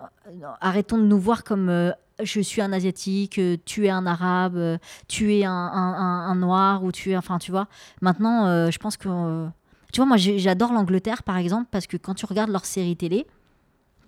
[0.00, 1.92] euh, arrêtons de nous voir comme
[2.22, 7.10] je suis un asiatique, tu es un arabe, tu es un, un- noir, ou tu
[7.10, 7.68] es, enfin, tu vois.
[8.00, 9.48] Maintenant, je pense que,
[9.92, 13.26] tu vois, moi, j'adore l'Angleterre, par exemple, parce que quand tu regardes leurs séries télé,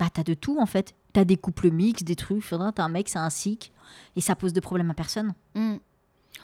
[0.01, 0.95] bah, t'as de tout en fait.
[1.13, 2.43] T'as des couples mixtes, des trucs.
[2.49, 3.71] T'as un mec, c'est un sikh,
[4.15, 5.33] et ça pose de problème à personne.
[5.55, 5.75] Mm.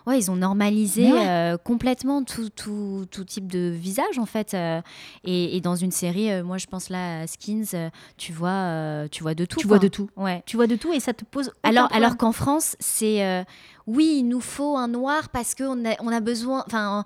[0.06, 1.27] Ouais, ils ont normalisé ouais.
[1.27, 4.53] euh, complètement tout, tout, tout type de visage en fait.
[4.53, 4.82] euh,
[5.25, 9.23] et, et dans une série, euh, moi je pense là à Skins, tu vois, tu
[9.23, 9.60] vois de tout.
[9.60, 9.77] tu quoi.
[9.77, 10.10] vois de tout.
[10.15, 10.43] Ouais.
[10.45, 11.51] Tu vois de tout, et ça te pose.
[11.62, 12.03] Alors, problème.
[12.06, 13.45] alors qu'en France, c'est
[13.86, 16.63] oui, il nous faut un noir parce qu'on a, on a besoin.
[16.67, 17.03] Enfin,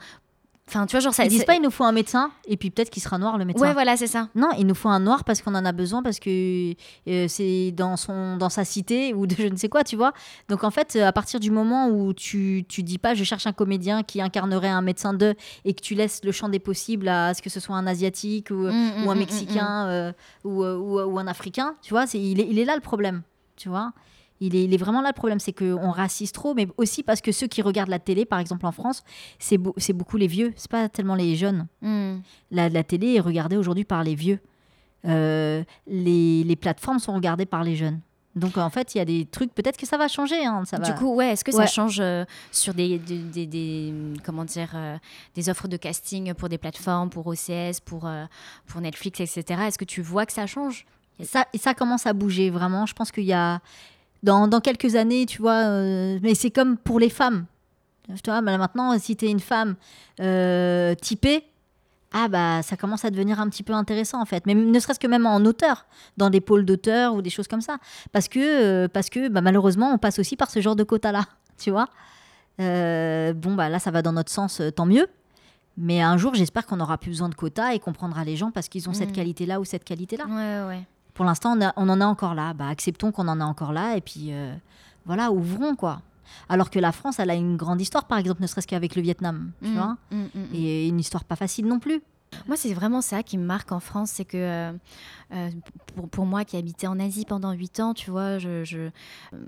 [0.71, 1.25] enfin, tu vois, genre ça.
[1.25, 3.45] ils disent pas il nous faut un médecin, et puis peut-être qu'il sera noir le
[3.45, 3.67] médecin.
[3.67, 4.29] Ouais, voilà, c'est ça.
[4.33, 6.73] Non, il nous faut un noir parce qu'on en a besoin, parce que
[7.07, 10.13] euh, c'est dans, son, dans sa cité ou de je ne sais quoi, tu vois.
[10.49, 13.45] Donc en fait, euh, à partir du moment où tu, tu dis pas je cherche
[13.45, 17.07] un comédien qui incarnerait un médecin d'eux et que tu laisses le champ des possibles
[17.07, 20.13] à ce que ce soit un asiatique ou, Mm, mm, ou un mm, Mexicain euh,
[20.43, 22.81] ou, euh, ou, ou un Africain, tu vois, c'est, il, est, il est là le
[22.81, 23.21] problème,
[23.55, 23.91] tu vois.
[24.41, 27.21] Il est, il est vraiment là le problème, c'est qu'on racise trop, mais aussi parce
[27.21, 29.03] que ceux qui regardent la télé, par exemple en France,
[29.39, 31.67] c'est, beau- c'est beaucoup les vieux, c'est pas tellement les jeunes.
[31.81, 32.21] mm, mm.
[32.51, 34.39] La, la télé est regardée aujourd'hui par les vieux.
[35.05, 37.99] Euh, les, les plateformes sont regardées par les jeunes.
[38.35, 40.45] Donc en fait, il y a des trucs, peut-être que ça va changer.
[40.45, 43.93] hein, ça Du coup, ouais, est-ce que ça change euh, sur des, des, des- des-
[44.23, 44.97] comment dire, euh,
[45.35, 48.07] des offres de casting pour des plateformes, pour OCS, pour,
[48.67, 49.63] pour Netflix, etc.
[49.67, 50.85] Est-ce que tu vois que ça change?
[51.23, 52.85] Ça commence à bouger vraiment.
[52.85, 53.59] Je pense qu'il y a
[54.23, 57.45] dans, dans quelques années, tu vois, euh, mais c'est comme pour les femmes.
[58.23, 59.75] Tu vois, maintenant, si tu es une femme
[60.19, 61.43] euh, typée,
[62.13, 64.45] ah bah ça commence à devenir un petit peu intéressant en fait.
[64.45, 65.85] Mais ne serait-ce que même en auteur,
[66.17, 67.77] dans des pôles d'auteurs ou des choses comme ça,
[68.11, 71.11] parce que euh, parce que bah, malheureusement, on passe aussi par ce genre de quota
[71.13, 71.23] là,
[71.57, 71.87] tu vois.
[72.59, 75.07] Euh, bon bah là, ça va dans notre sens, tant mieux.
[75.77, 78.51] Mais un jour, j'espère qu'on n'aura plus besoin de quotas et qu'on prendra les gens
[78.51, 79.13] parce qu'ils ont cette Mm.
[79.13, 80.25] qualité-là ou cette qualité-là.
[80.25, 80.83] Ouais, ouais.
[81.13, 82.53] Pour l'instant, on, en a encore là.
[82.53, 84.53] Bah, acceptons qu'on en a encore là et puis euh,
[85.05, 86.01] voilà, ouvrons quoi.
[86.47, 89.01] Alors que la France, elle a une grande histoire, par exemple, ne serait-ce qu'avec le
[89.01, 89.97] Vietnam, tu Mm, vois.
[90.11, 90.47] mm, mm, mm.
[90.55, 92.01] Et une histoire pas facile non plus.
[92.47, 94.71] Moi, c'est vraiment ça qui me marque en France, c'est que euh,
[95.33, 95.49] euh,
[95.95, 98.89] pour, pour moi qui habitais en Asie pendant 8 ans, tu vois, je, je-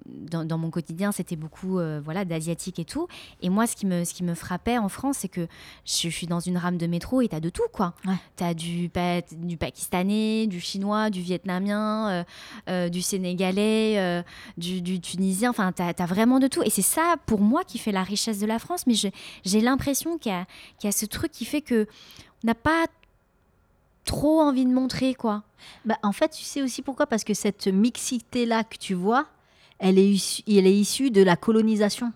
[0.06, 3.08] dans, dans mon quotidien, c'était beaucoup euh, voilà, d'asiatiques et tout.
[3.42, 5.48] Et moi, ce qui me, ce qui me frappait en France, c'est que
[5.86, 7.94] je, je suis dans une rame de métro et t'as de tout, quoi.
[8.06, 8.16] Ouais.
[8.36, 12.24] T'as du, pa- du pakistanais, du chinois, du vietnamien, euh,
[12.70, 14.22] euh, du sénégalais, euh,
[14.58, 16.62] du, du tunisien, enfin, t'as as vraiment de tout.
[16.64, 18.86] Et c'est ça, pour moi, qui fait la richesse de la France.
[18.88, 18.94] Mais
[19.46, 20.46] j'ai l'impression qu'il y, a-
[20.80, 21.88] qu'il y a ce truc qui fait que
[22.44, 22.86] n'a pas
[24.06, 25.44] trop envie de montrer, quoi.
[25.86, 27.06] Bah, en fait, tu sais aussi pourquoi?
[27.08, 29.28] Parce que cette mixité-là que tu vois,
[29.80, 32.12] elle est, issue, elle est issue de la colonisation.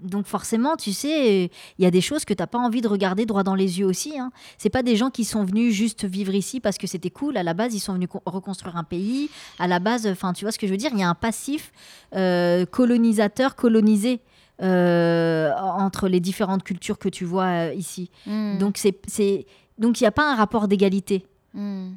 [0.00, 2.86] Donc forcément, tu sais, il y a des choses que tu n'as pas envie de
[2.86, 4.16] regarder droit dans les yeux aussi.
[4.18, 4.30] Hein.
[4.56, 7.36] C'est pas des gens qui sont venus juste vivre ici parce que c'était cool.
[7.36, 9.28] À la base, ils sont venus co- reconstruire un pays.
[9.58, 10.92] À la base, enfin, tu vois ce que je veux dire?
[10.92, 11.72] Il y a un passif
[12.14, 14.20] euh, colonisateur, colonisé
[14.62, 18.10] euh, entre les différentes cultures que tu vois euh, ici.
[18.26, 19.46] Donc, Donc c'est,
[19.78, 21.26] donc il n'y a pas un rapport d'égalité.
[21.54, 21.88] mm.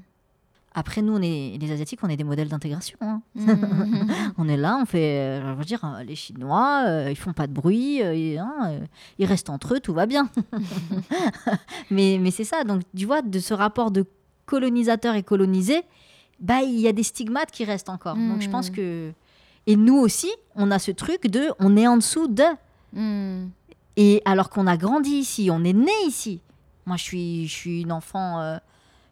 [0.74, 2.98] Après, nous, on est les Asiatiques, on est des modèles d'intégration.
[3.02, 3.22] hein.
[3.36, 3.52] Mm.
[4.38, 7.46] On est là, on fait, euh, je veux dire, les Chinois, euh, ils font pas
[7.48, 8.80] de bruit, euh, et, hein,
[9.20, 10.30] ils restent entre eux, tout va bien.
[11.92, 14.06] mais mais c'est ça, donc tu vois, de ce rapport de
[14.46, 15.82] colonisateur et colonisé,
[16.40, 18.16] bah il y a des stigmates qui restent encore.
[18.16, 19.12] Donc je pense que
[19.68, 22.44] et nous aussi, on a ce truc de, on est en dessous de,
[22.94, 23.50] Mm.
[23.96, 26.42] et alors qu'on a grandi ici, on est né ici.
[26.86, 28.58] Moi, je suis, je suis une enfant, euh,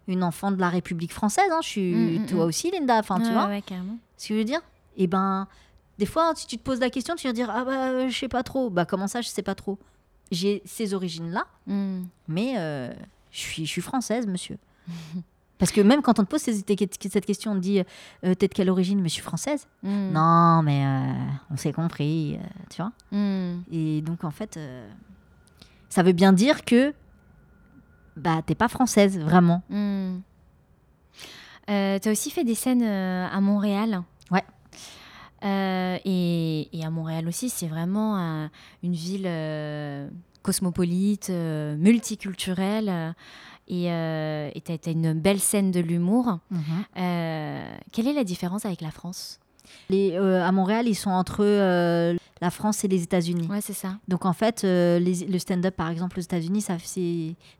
[0.08, 1.50] une enfant de la République française.
[1.52, 1.60] hein.
[1.62, 2.98] Je suis, Mm, mm, toi aussi, Linda.
[3.00, 3.98] Enfin, tu Ouais, vois, ouais, carrément.
[4.18, 4.60] ce que je veux dire.
[4.98, 5.48] Et ben,
[5.98, 8.18] des fois, si tu te poses la question, tu vas dire ah bah euh, je
[8.18, 8.70] sais pas trop.
[8.70, 9.78] Bah comment ça, je sais pas trop.
[10.32, 12.02] J'ai ces origines-là, Mm.
[12.28, 12.92] mais euh,
[13.32, 14.58] je suis, je suis française, monsieur.
[15.60, 17.84] Parce que même quand on te pose cette question, on te dit
[18.24, 19.02] euh, t'es de quelle origine?
[19.02, 19.68] Mais je suis française.
[19.84, 20.12] Mm.
[20.14, 21.14] Non, mais euh,
[21.52, 22.94] on s'est compris, euh, tu vois.
[23.12, 23.64] Mm.
[23.70, 24.90] Et donc, en fait, euh,
[25.90, 26.94] ça veut bien dire que
[28.16, 29.62] bah, t'es pas française, vraiment.
[29.70, 30.20] Mm.
[31.68, 34.02] T'as aussi fait des scènes à Montréal.
[34.32, 34.44] Ouais.
[35.44, 38.50] Et, et à Montréal aussi, c'est vraiment
[38.82, 39.30] une ville
[40.42, 43.14] cosmopolite, multiculturelle.
[43.70, 46.40] Et euh, t'as t'as une belle scène de l'humour.
[46.98, 49.40] Euh, quelle est la différence avec la France?
[49.90, 53.48] Les, euh, à Montréal, ils sont entre euh, la France et les États-Unis.
[53.50, 53.98] Ouais, c'est ça.
[54.08, 56.78] Donc, en fait, euh, les- le stand-up, par exemple, aux États-Unis, ça,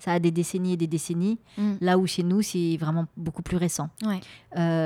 [0.08, 1.38] a des décennies et des décennies.
[1.58, 1.74] Mm.
[1.82, 3.90] Là où chez nous, c'est vraiment beaucoup plus récent.
[4.04, 4.20] Ouais.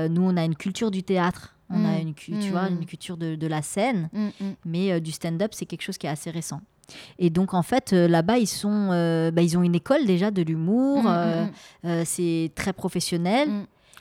[0.09, 1.55] Nous, on a une culture du théâtre.
[1.73, 2.07] On a Mm.
[2.07, 2.77] une, tu vois, Mm.
[2.81, 4.09] une culture de, de la scène.
[4.13, 4.29] Mm,
[4.65, 6.61] mais euh, du stand-up, c'est quelque chose qui est assez récent.
[7.17, 10.31] Et donc, en fait, euh, là-bas, ils, sont, euh, bah, ils ont une école déjà
[10.31, 11.03] de l'humour.
[12.05, 13.49] C'est très professionnel.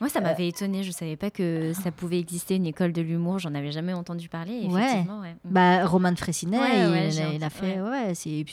[0.01, 0.83] Moi, ça m'avait étonnée.
[0.83, 3.39] Je savais pas que ça pouvait exister une école de l'humour.
[3.39, 4.67] J'en avais jamais entendu parler.
[4.67, 4.83] Ouais.
[4.83, 5.35] Effectivement, ouais.
[5.45, 5.51] Mm.
[5.53, 7.81] Bah, Roman Fressinet, Ouais, il, ouais, a, il a entendu- fait.
[7.81, 8.45] Ouais, c'est,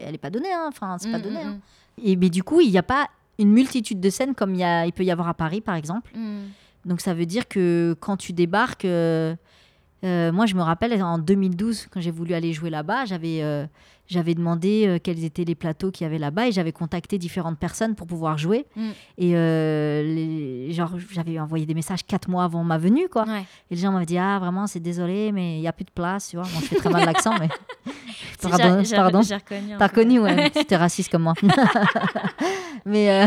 [0.00, 0.52] elle n'est pas donnée.
[0.52, 0.64] hein.
[0.68, 1.40] Enfin, c'est pas donné.
[1.42, 1.58] hein.
[2.02, 3.08] Et mais du coup, il n'y a pas
[3.38, 5.74] une multitude de scènes comme il, y a, il peut y avoir à Paris, par
[5.74, 6.10] exemple.
[6.84, 8.84] Donc, ça veut dire que quand tu débarques.
[8.84, 9.34] euh,
[10.04, 13.66] euh, moi, je me rappelle en 2012, quand j'ai voulu aller jouer là-bas, j'avais euh,
[14.06, 17.58] j'avais demandé euh, quels étaient les plateaux qu'il y avait là-bas et j'avais contacté différentes
[17.58, 18.66] personnes pour pouvoir jouer.
[18.76, 18.88] Mm.
[19.18, 23.24] Et euh, les- genre, j'avais envoyé des messages quatre mois avant ma venue, quoi.
[23.24, 23.44] Ouais.
[23.70, 25.90] Et les gens m'avaient dit Ah, vraiment, c'est désolé, mais il n'y a plus de
[25.90, 26.46] place, tu vois.
[26.52, 27.48] Moi, je fais très mal l'accent, mais.
[28.38, 29.20] Si, pardon, j'ai- pardon.
[29.78, 30.50] T'as reconnu, ouais.
[30.52, 31.32] C'était raciste comme moi.
[32.84, 33.26] mais euh,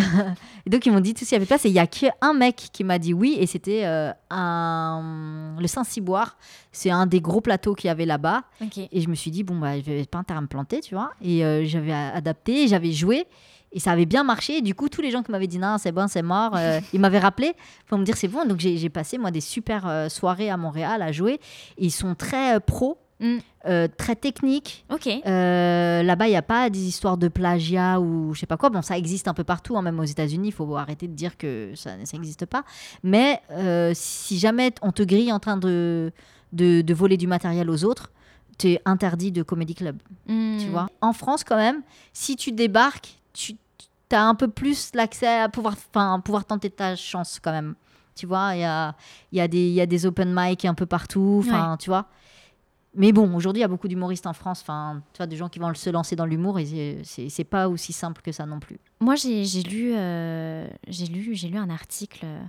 [0.68, 1.66] donc, ils m'ont dit tout s'il y avait place.
[1.66, 3.36] Et il n'y a qu'un mec qui m'a dit oui.
[3.40, 3.84] Et c'était
[4.30, 5.56] un...
[5.60, 6.38] le Saint-Cyboire.
[6.72, 8.44] C'est un des gros plateaux qu'il y avait là-bas.
[8.92, 11.12] Et je me suis dit, bon, bah, je vais pas me planter, tu vois.
[11.21, 13.25] Et euh, j'avais adapté, j'avais joué.
[13.73, 14.58] Et ça avait bien marché.
[14.58, 16.80] Et du coup, tous les gens qui m'avaient dit, non, c'est bon, c'est mort, euh,
[16.93, 17.53] ils m'avaient rappelé
[17.88, 18.45] pour me dire, c'est bon.
[18.45, 21.39] Donc, j'ai passé, moi, des super euh, soirées à Montréal à jouer.
[21.77, 23.38] Et ils sont très pros, Mm.
[23.65, 24.15] euh, très.
[24.91, 25.08] Ok.
[25.08, 28.69] Euh, Là-bas, il n'y a pas des histoires de plagiat ou je sais pas quoi.
[28.69, 30.49] Bon, ça existe un peu partout, hein, même aux États-Unis.
[30.49, 32.63] Il faut arrêter de dire que ça n'existe pas.
[33.03, 36.12] Mais euh, si jamais on te grille en train de,
[36.53, 38.12] de, de voler du matériel aux autres,
[38.58, 39.98] tu es interdit de comedy club.
[40.60, 41.82] Tu vois En France, quand même,
[42.13, 43.56] si tu débarques, tu
[44.12, 47.76] as un peu plus l'accès à pouvoir, enfin, pouvoir tenter ta chance quand même.
[48.15, 48.96] Tu vois, il y a,
[49.32, 51.43] y, a des- y a des open mic un peu partout.
[51.46, 52.08] Enfin, tu vois.
[52.96, 54.62] Mais bon, aujourd'hui, il y a beaucoup d'humoristes en France.
[54.63, 57.93] Enfin, tu vois, des gens qui vont se lancer dans l'humour et c'est- pas aussi
[57.93, 58.80] simple que ça non plus.
[59.00, 62.22] Moi, j'ai j'ai lu, euh, j'ai lu, j'ai lu un article.
[62.24, 62.39] euh,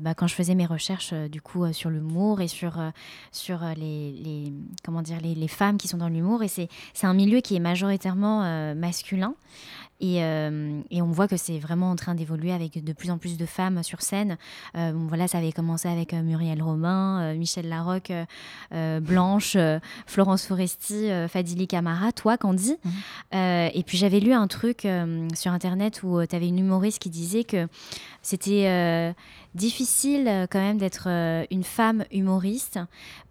[0.00, 2.90] bah, quand je faisais mes recherches euh, du coup euh, sur l'humour et sur euh,
[3.32, 4.52] sur euh, les, les
[4.84, 7.56] comment dire les, les femmes qui sont dans l'humour et c'est c'est un milieu qui
[7.56, 9.34] est majoritairement euh, masculin
[10.00, 13.18] Et, euh, et, on voit que c'est vraiment en train d'évoluer avec de plus en
[13.18, 14.36] plus de femmes sur scène.
[14.76, 18.12] Euh, bon, voilà, ça avait commencé avec euh, Muriel Romain, Michel Larocque,
[18.72, 19.56] Blanche,
[20.06, 22.76] Florence Foresti, Fadili Camara, toi, Candy.
[22.84, 23.70] Mhm.
[23.74, 24.86] et puis j'avais lu un truc
[25.34, 27.68] sur Internet où tu avais une humoriste qui disait que
[28.20, 29.14] c'était
[29.54, 31.06] difficile quand même d'être
[31.50, 32.80] une femme humoriste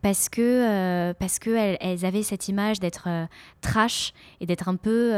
[0.01, 3.09] parce que parce que elles, avaient cette image d'être
[3.61, 5.11] trash et d'être un peu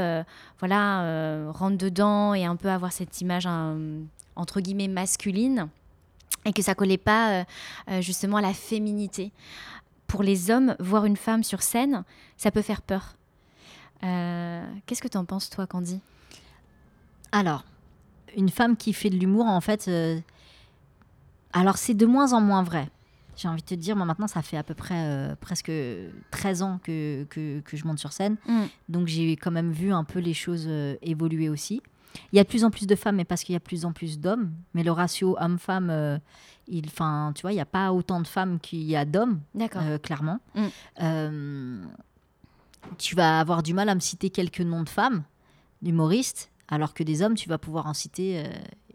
[0.59, 3.47] voilà rentre dedans et un peu avoir cette image
[4.35, 5.69] entre guillemets masculine
[6.45, 7.43] et que ça collait pas euh,
[7.89, 9.31] euh, justement à la féminité.
[10.07, 12.03] Pour les hommes, voir une femme sur scène,
[12.37, 13.15] ça peut faire peur.
[14.03, 15.99] Euh, qu'est-ce que tu en penses, toi, Candy?
[17.31, 17.63] Alors,
[18.37, 19.89] une femme qui fait de l'humour, en fait,
[21.55, 22.89] alors c'est de moins en moins vrai.
[23.35, 25.71] J'ai envie de te dire, moi maintenant, ça fait à peu près presque
[26.31, 28.37] 13 ans que, que, je monte sur scène.
[28.47, 28.61] Mm.
[28.87, 30.69] Donc j'ai quand même vu un peu les choses
[31.01, 31.81] évoluer aussi.
[32.31, 33.63] Il y a de plus en plus de femmes, mais parce qu'il y a de
[33.63, 34.51] plus en plus d'hommes.
[34.73, 36.17] Mais le ratio homme-femme, euh,
[36.67, 39.41] il, fin, tu vois, il n'y a pas autant de femmes qu'il y a d'hommes,
[39.59, 40.39] euh, clairement.
[40.55, 40.61] Mm.
[41.01, 41.83] Euh,
[42.97, 45.23] tu vas avoir du mal à me citer quelques noms de femmes,
[45.81, 48.43] d'humoristes, alors que des hommes, tu vas pouvoir en citer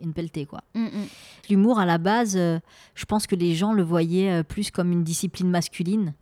[0.02, 0.62] une pelletée, quoi.
[0.74, 1.06] Mm, mm.
[1.50, 5.50] L'humour, à la base, je pense que les gens le voyaient plus comme une discipline
[5.50, 6.14] masculine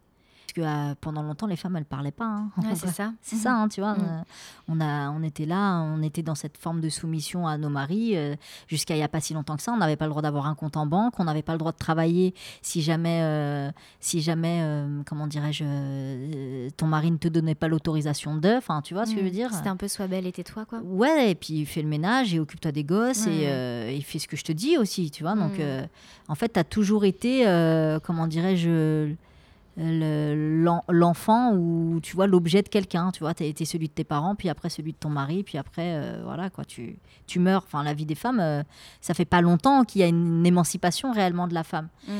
[0.59, 2.25] que euh, pendant longtemps, les femmes, elles parlaient pas.
[2.25, 2.51] Hein.
[2.75, 3.13] c'est ça.
[3.23, 3.95] C'est ça, hein, tu vois.
[3.95, 4.03] Mm.
[4.03, 4.23] Euh,
[4.69, 8.17] on, a, on était là, on était dans cette forme de soumission à nos maris.
[8.17, 8.35] Euh,
[8.67, 10.47] jusqu'à il n'y a pas si longtemps que ça, on n'avait pas le droit d'avoir
[10.47, 14.65] un compte en banque, on n'avait pas le droit de travailler si jamais, si jamais
[15.07, 18.57] comment dirais-je, ton mari ne te donnait pas l'autorisation de.
[18.57, 19.33] Enfin, tu vois ce que je veux mm.
[19.33, 19.53] dire?
[19.53, 20.81] C'était un peu sois belle et tais-toi, quoi.
[20.81, 24.37] Ouais, et puis fais le ménage et occupe-toi des gosses et, il fait ce que
[24.37, 25.35] je te dis aussi, tu vois.
[25.35, 25.87] Donc, mm.
[26.29, 27.45] en fait, tu as toujours été,
[28.05, 29.15] comment dirais-je,
[29.79, 34.49] l'enfant ou tu vois l'objet de quelqu'un tu vois été celui de tes parents puis
[34.49, 37.63] après celui de ton mari puis après euh, voilà quoi tu, tu meurs.
[37.67, 38.63] Enfin la vie des femmes euh,
[39.01, 41.89] ça fait pas longtemps qu'il y a une, émancipation réellement de la femme.
[42.07, 42.13] Mm.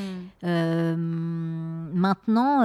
[0.45, 2.61] euh, maintenant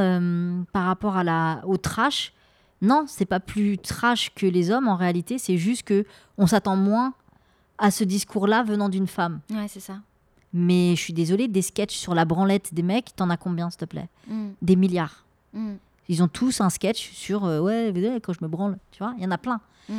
[0.71, 2.33] par rapport à la au trash
[2.81, 5.37] non c'est pas plus trash que les hommes en réalité.
[5.37, 6.05] C'est juste que
[6.37, 7.13] on s'attend moins
[7.77, 9.39] à ce discours là venant d'une femme.
[9.49, 9.95] Ouais c'est ça
[10.53, 13.79] mais je suis désolée, des sketchs sur la branlette des mecs, t'en as combien, s'il
[13.79, 14.49] te plaît mm.
[14.61, 15.25] Des milliards.
[15.53, 15.73] Mm.
[16.09, 19.23] Ils ont tous un sketch sur euh, ouais, quand je me branle, tu vois, il
[19.23, 19.61] y en a plein.
[19.89, 19.93] Mm.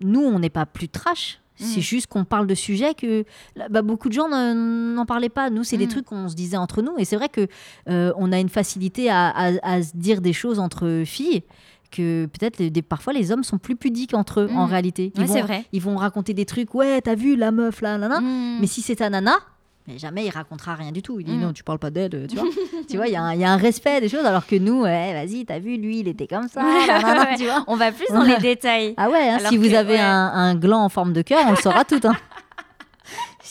[0.00, 1.40] Nous, on n'est pas plus trash.
[1.58, 3.24] C'est juste qu'on parle de sujets que
[3.70, 5.48] bah, beaucoup de gens n'en parlaient pas.
[5.48, 6.98] Nous, c'est des trucs qu'on se disait entre nous.
[6.98, 7.48] Et c'est vrai que
[7.88, 9.30] euh, on a une facilité à,
[9.62, 11.42] à, se dire des choses entre filles
[11.90, 15.12] que peut-être parfois les hommes sont plus pudiques entre eux en réalité.
[15.16, 15.64] Ils, vont, vrai.
[15.72, 18.20] ils vont raconter des trucs, ouais, t'as vu la meuf là, là, là.
[18.20, 19.36] Mais si c'est ta nana,
[19.88, 21.20] mais jamais il racontera rien du tout.
[21.20, 21.40] Il dit mm.
[21.40, 22.48] non, tu parles pas d'elle, tu vois.
[22.88, 25.44] tu vois, il y, y, a un respect des choses, alors que nous, ouais, vas-y,
[25.44, 26.62] t'as vu, lui, il était comme ça.
[27.38, 28.94] tu vois on va plus dans les détails.
[28.96, 31.56] Ah ouais, hein, si vous avez un, un, gland en forme de cœur, on le
[31.56, 32.00] saura tout.
[32.04, 32.16] Hein.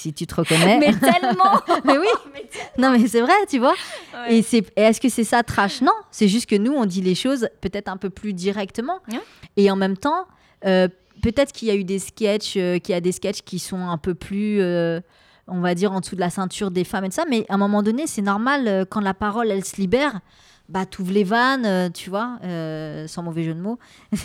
[0.06, 0.80] si tu te reconnais.
[0.80, 2.08] Mais tellement Mais oui
[2.78, 3.74] Non, mais c'est vrai, tu vois.
[4.30, 5.82] Et, c'est, est-ce que c'est ça, trash?
[5.82, 9.00] Non, c'est juste que nous, on dit les choses peut-être un peu plus directement.
[9.58, 10.28] Et en même temps,
[10.66, 10.88] euh,
[11.24, 13.88] peut-être qu'il y a eu des sketchs, euh, qu'il y a des sketchs qui sont
[13.88, 14.62] un peu plus...
[14.62, 15.00] Euh,
[15.48, 17.24] on va dire, en dessous de la ceinture des femmes et de ça.
[17.30, 20.22] Mais à un moment donné, c'est normal, quand la parole, elle se libère,
[20.70, 22.40] bah, tu ouvres les vannes, tu vois,
[23.06, 23.78] sans mauvais jeu de mots.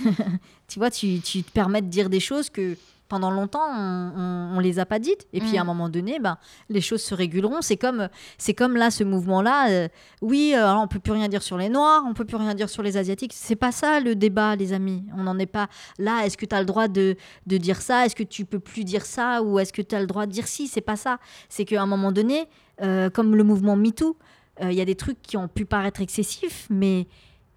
[0.67, 2.75] tu vois, tu, tu, te permets de dire des choses que
[3.11, 5.27] pendant longtemps, on, ne les a pas dites.
[5.33, 5.67] Et puis à un mm.
[5.67, 6.39] moment donné, ben,
[6.71, 7.61] les choses se réguleront.
[7.61, 9.71] C'est comme, c'est comme là, ce mouvement-là.
[9.71, 9.89] Euh,
[10.23, 12.55] oui, euh, alors on peut plus rien dire sur les Noirs, on peut plus rien
[12.55, 13.33] dire sur les Asiatiques.
[13.35, 15.05] C'est pas ça le débat, les amis.
[15.19, 15.69] On n'en est pas
[15.99, 16.25] là.
[16.25, 18.07] Est-ce que tu as le droit de, de dire ça?
[18.07, 19.43] Est-ce que tu peux plus dire ça?
[19.43, 20.69] Ou est-ce que tu as le droit de dire si?
[20.69, 21.19] C'est pas ça.
[21.49, 22.47] C'est qu'à un moment donné,
[22.81, 24.17] euh, comme le mouvement MeToo,
[24.63, 27.07] il y a des trucs qui ont pu paraître excessifs, mais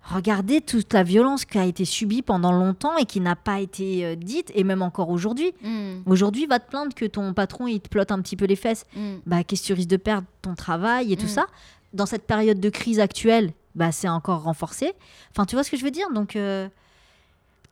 [0.06, 4.06] Regardez toute la violence qui a été subie pendant longtemps et qui n'a pas été
[4.06, 5.54] euh, dite, et même encore aujourd'hui.
[5.62, 6.02] Mm.
[6.06, 8.86] Aujourd'hui, va te plaindre que ton patron, il te plotte un petit peu les fesses.
[8.96, 9.16] Mm.
[9.26, 11.30] Bah, qu'est-ce que tu risques de perdre ton travail et tout mm.
[11.30, 11.46] ça?
[11.94, 14.92] Dans cette période de crise actuelle, bah, c'est encore renforcé.
[15.32, 16.10] Enfin, tu vois ce que je veux dire?
[16.12, 16.68] Donc, euh,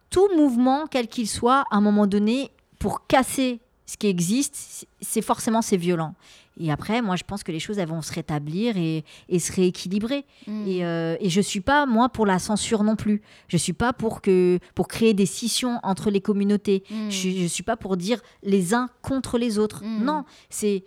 [0.09, 5.21] tout mouvement, quel qu'il soit, à un moment donné, pour casser ce qui existe, c'est
[5.21, 6.15] forcément c'est violent.
[6.59, 9.03] Et après, moi, je pense que les choses elles vont se rétablir et,
[9.39, 10.25] se rééquilibrer.
[10.47, 10.67] Mm.
[10.67, 13.21] Et, euh, et, je suis pas moi pour la censure non plus.
[13.47, 16.83] Je suis pas pour que pour créer des scissions entre les communautés.
[16.89, 17.09] Mm.
[17.09, 19.83] Je, je suis pas pour dire les uns contre les autres.
[19.83, 20.03] Mm.
[20.03, 20.83] Non, c'est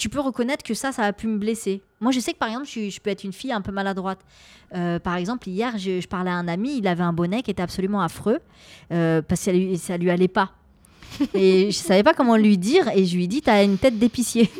[0.00, 1.82] tu peux reconnaître que ça, ça a pu me blesser.
[2.00, 4.20] Moi, je sais que par exemple, je, je peux être une fille un peu maladroite.
[4.74, 7.62] Euh, par exemple, hier, je, parlais à un ami, il avait un bonnet qui était
[7.62, 8.38] absolument affreux
[8.92, 10.52] euh, parce que ça lui, ça lui allait pas
[11.34, 13.98] et je savais pas comment lui dire et je lui ai dit t'as une tête
[13.98, 14.50] d'épicier.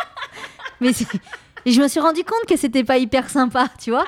[0.80, 0.90] mais
[1.66, 4.06] et je me suis rendu compte que c'était pas hyper sympa, tu vois.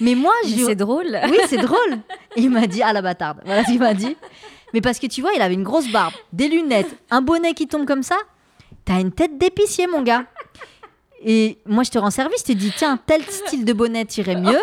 [0.00, 1.18] Mais moi, c'est drôle.
[1.28, 1.98] Oui, c'est drôle.
[2.36, 3.40] Et il m'a dit ah la bâtarde.
[3.44, 4.16] Voilà ce qu'il m'a dit.
[4.72, 7.68] Mais parce que tu vois, il avait une grosse barbe, des lunettes, un bonnet qui
[7.68, 8.16] tombe comme ça.
[8.84, 10.24] T'as une tête d'épicier, mon gars.
[11.24, 14.36] Et moi, je te rends service, je te dis, tiens, tel style de bonnet irait
[14.36, 14.60] mieux.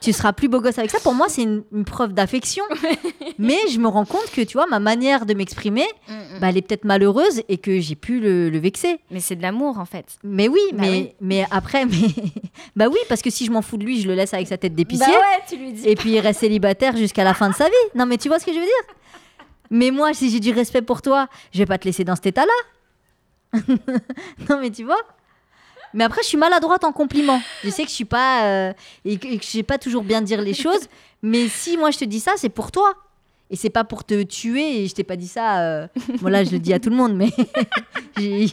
[0.00, 0.98] Tu seras plus beau gosse avec ça.
[1.00, 2.64] Pour moi, c'est une, une preuve d'affection.
[3.38, 6.40] Mais je me rends compte que, tu vois, ma manière de m'exprimer, Mm, mm.
[6.40, 8.98] bah, elle est peut-être malheureuse et que j'ai pu le, le vexer.
[9.10, 10.06] Mais c'est de l'amour en fait.
[10.24, 11.12] Mais oui, Bah mais, oui.
[11.20, 11.92] mais après, mais
[12.76, 14.56] bah oui, parce que si je m'en fous de lui, je le laisse avec sa
[14.56, 15.06] tête d'épicier.
[15.06, 15.86] Bah ouais, tu lui dis.
[15.88, 17.72] Et puis il reste célibataire jusqu'à la fin de sa vie.
[17.94, 18.94] Non, mais tu vois ce que je veux dire?
[19.70, 22.26] Mais moi, si j'ai du respect pour toi, je vais pas te laisser dans cet
[22.26, 23.60] état-là.
[24.48, 25.00] non, mais tu vois?
[25.94, 27.40] Mais après, je suis maladroite en compliments.
[27.64, 28.72] Je sais que je suis pas euh,
[29.04, 30.88] et que, je sais pas toujours bien dire les choses.
[31.22, 32.94] Mais si moi je te dis ça, c'est pour toi.
[33.52, 34.82] Et c'est pas pour te tuer.
[34.82, 35.60] Et je t'ai pas dit ça.
[35.62, 35.88] euh,
[36.20, 37.30] Bon là, je le dis à tout le monde, mais
[38.16, 38.46] tu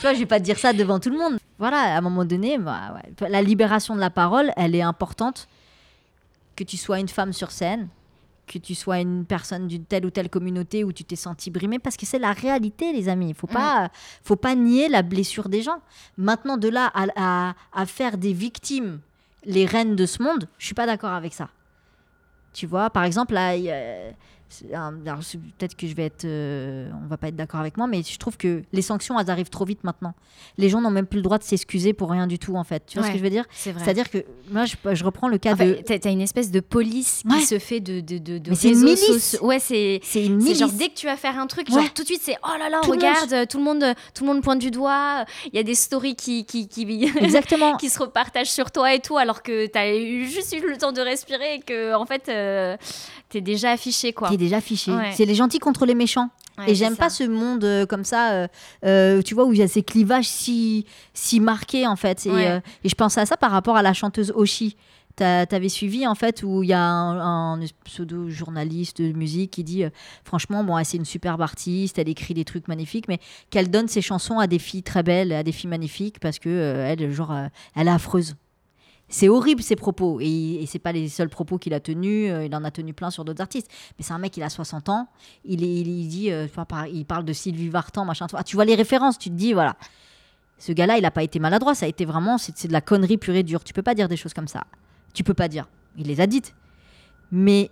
[0.00, 1.36] vois, je vais pas dire ça devant tout le monde.
[1.58, 2.94] Voilà, à un moment donné, bah,
[3.28, 5.46] la libération de la parole, elle est importante
[6.56, 7.88] que tu sois une femme sur scène,
[8.46, 11.78] que tu sois une personne d'une telle ou telle communauté où tu t'es senti brimée,
[11.78, 13.28] parce que c'est la réalité, les amis.
[13.30, 13.90] Il faut pas,
[14.22, 15.78] faut pas nier la blessure des gens.
[16.18, 19.00] Maintenant, de là à, à- à faire des victimes
[19.46, 21.48] les reines de ce monde, je suis pas d'accord avec ça.
[22.54, 23.56] Tu vois, par exemple, là,
[24.72, 25.20] alors,
[25.58, 28.18] peut-être que je vais être, euh, on va pas être d'accord avec moi, mais je
[28.18, 30.14] trouve que les sanctions, elles arrivent trop vite maintenant.
[30.58, 32.84] Les gens n'ont même plus le droit de s'excuser pour rien du tout, en fait.
[32.86, 33.44] Tu vois ce que je veux dire?
[33.50, 33.82] C'est vrai.
[33.84, 34.18] C'est-à-dire que
[34.50, 35.80] moi, je, je reprends le cas En de.
[35.84, 37.40] t'as- une espèce de police qui Ouais.
[37.40, 39.38] se fait de, de, de, de c'est une milice.
[39.42, 40.00] Ouais, c'est.
[40.02, 40.58] C'est une milice.
[40.58, 41.80] genre dès que tu vas faire un truc, Ouais.
[41.82, 43.84] genre tout de suite c'est oh là là Tout le regarde euh, tout le monde
[44.14, 46.84] tout le monde pointe du doigt il y a des stories qui qui qui,
[47.20, 47.76] Exactement.
[47.76, 50.92] qui se repartagent sur toi et tout alors que t'as eu juste eu le temps
[50.92, 52.76] de respirer et que en fait euh,
[53.34, 54.32] t'es déjà affiché quoi.
[54.32, 54.92] est déjà affiché.
[54.92, 55.12] Ouais.
[55.12, 56.30] C'est les gentils contre les méchants.
[56.56, 58.48] Ouais, et j'aime pas ce monde euh, comme ça, euh,
[58.84, 62.26] euh, tu vois, où il y a ces clivages si, si marqués, en fait.
[62.26, 62.62] Et, Ouais.
[62.84, 64.76] et je pense à ça par rapport à la chanteuse Oshi.
[65.16, 69.64] T'as- T'avais suivi, en fait, où il y a un, un pseudo-journaliste de musique qui
[69.64, 69.90] dit, euh,
[70.24, 73.18] franchement, bon, elle, c'est une superbe artiste, elle écrit des trucs magnifiques, mais
[73.50, 76.48] qu'elle donne ses chansons à des filles très belles, à des filles magnifiques, parce que
[76.48, 78.34] euh, elle, genre, euh, elle est affreuse.
[79.14, 82.32] C'est horrible ces propos et, et c'est pas les seuls propos qu'il a tenus.
[82.32, 83.68] euh, il en a tenu plein sur d'autres artistes.
[83.96, 85.06] Mais c'est un mec, il a 60 ans.
[85.44, 86.48] Il, est, il, il dit, euh,
[86.92, 88.26] il parle de Sylvie Vartan, machin.
[88.32, 89.76] Ah, tu vois les références, tu te dis, voilà.
[90.58, 91.76] Ce gars-là, il a pas été maladroit.
[91.76, 93.62] Ça a été vraiment, c'est de la connerie pure et dure.
[93.62, 94.64] Tu peux pas dire des choses comme ça.
[95.12, 95.68] Tu peux pas dire.
[95.96, 96.52] Il les a dites.
[97.30, 97.70] Mais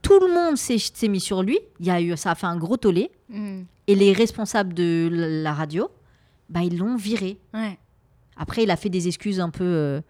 [0.00, 1.58] tout le monde s'est mis sur lui.
[1.80, 3.10] Il y a eu, ça a fait un gros tollé.
[3.28, 3.62] Mm.
[3.88, 5.90] Et les responsables de la la radio,
[6.48, 7.38] bah, ils l'ont viré.
[7.52, 7.78] Ouais.
[8.38, 9.64] Après, il a fait des excuses un peu.
[9.64, 10.00] euh,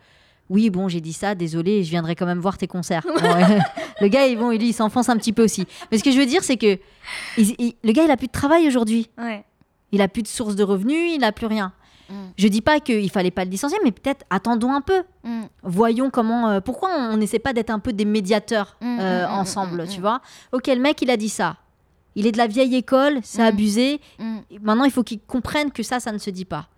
[0.50, 3.06] oui, bon, j'ai dit ça, désolé, je viendrai quand même voir tes concerts.
[3.22, 3.58] Ouais.
[4.00, 5.66] le gars, il, bon, il, il s'enfonce un petit peu aussi.
[5.90, 6.78] Mais ce que je veux dire, c'est que
[7.38, 9.08] il- il- le gars, il a plus de travail aujourd'hui.
[9.18, 9.44] Ouais.
[9.92, 11.72] Il a plus de source de revenus, il a plus rien.
[12.10, 12.14] Mm.
[12.36, 15.02] Je dis pas qu'il fallait pas le licencier, mais peut-être attendons un peu.
[15.24, 15.42] Mm.
[15.62, 16.48] Voyons comment.
[16.50, 19.88] euh, pourquoi on n'essaie pas d'être un peu des médiateurs Mm, euh, mm, mm, ensemble,
[19.88, 20.20] tu vois
[20.52, 21.56] Ok, le mec, il a dit ça.
[22.14, 23.98] Il est de la vieille école, c'est abusé.
[24.60, 26.68] Maintenant, il faut qu'il comprenne que ça, ça ne se dit pas.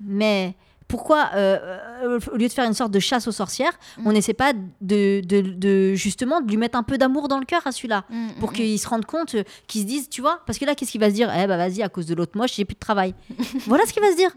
[0.00, 0.54] Mais
[0.92, 1.58] pourquoi, euh,
[2.04, 4.06] euh, au lieu de faire une sorte de chasse aux sorcières, Mm.
[4.06, 7.46] on n'essaie pas de, de- de- justement de lui mettre un peu d'amour dans le
[7.46, 8.28] cœur à celui-là Mm.
[8.40, 8.54] pour Mm.
[8.54, 11.00] qu'il se rende compte, euh, qu'il se dise, tu vois, parce que là, qu'est-ce qu'il
[11.00, 11.32] va se dire?
[11.34, 13.14] Eh bah vas-y, à cause de l'autre moche, j'ai plus de travail.
[13.66, 14.30] voilà ce qu'il va se dire.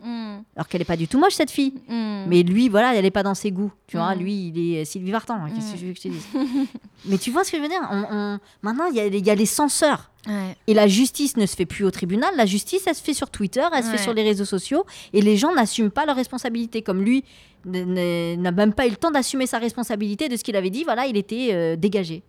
[0.55, 1.73] Alors qu'elle est pas du tout moche cette fille.
[1.89, 3.71] Mais lui, voilà, elle est pas dans ses goûts.
[3.87, 5.35] Tu vois, lui, il est Sylvie Vartan.
[5.35, 6.25] hein, Qu'est-ce que tu veux que je te dise?
[7.05, 7.81] Mais tu vois ce que je veux dire?
[7.91, 10.09] On- on- Maintenant, il y, a- il y a les censeurs.
[10.27, 10.55] Ouais.
[10.67, 13.29] Et la justice ne se fait plus au tribunal, la justice, elle se fait sur
[13.29, 13.97] Twitter, elle se Ouais.
[13.97, 16.81] fait sur les réseaux sociaux, et les gens n'assument pas leurs responsabilités.
[16.81, 17.23] Comme lui
[17.65, 21.07] n'a même pas eu le temps d'assumer sa responsabilité de ce qu'il avait dit, voilà,
[21.07, 22.23] il était euh, dégagé.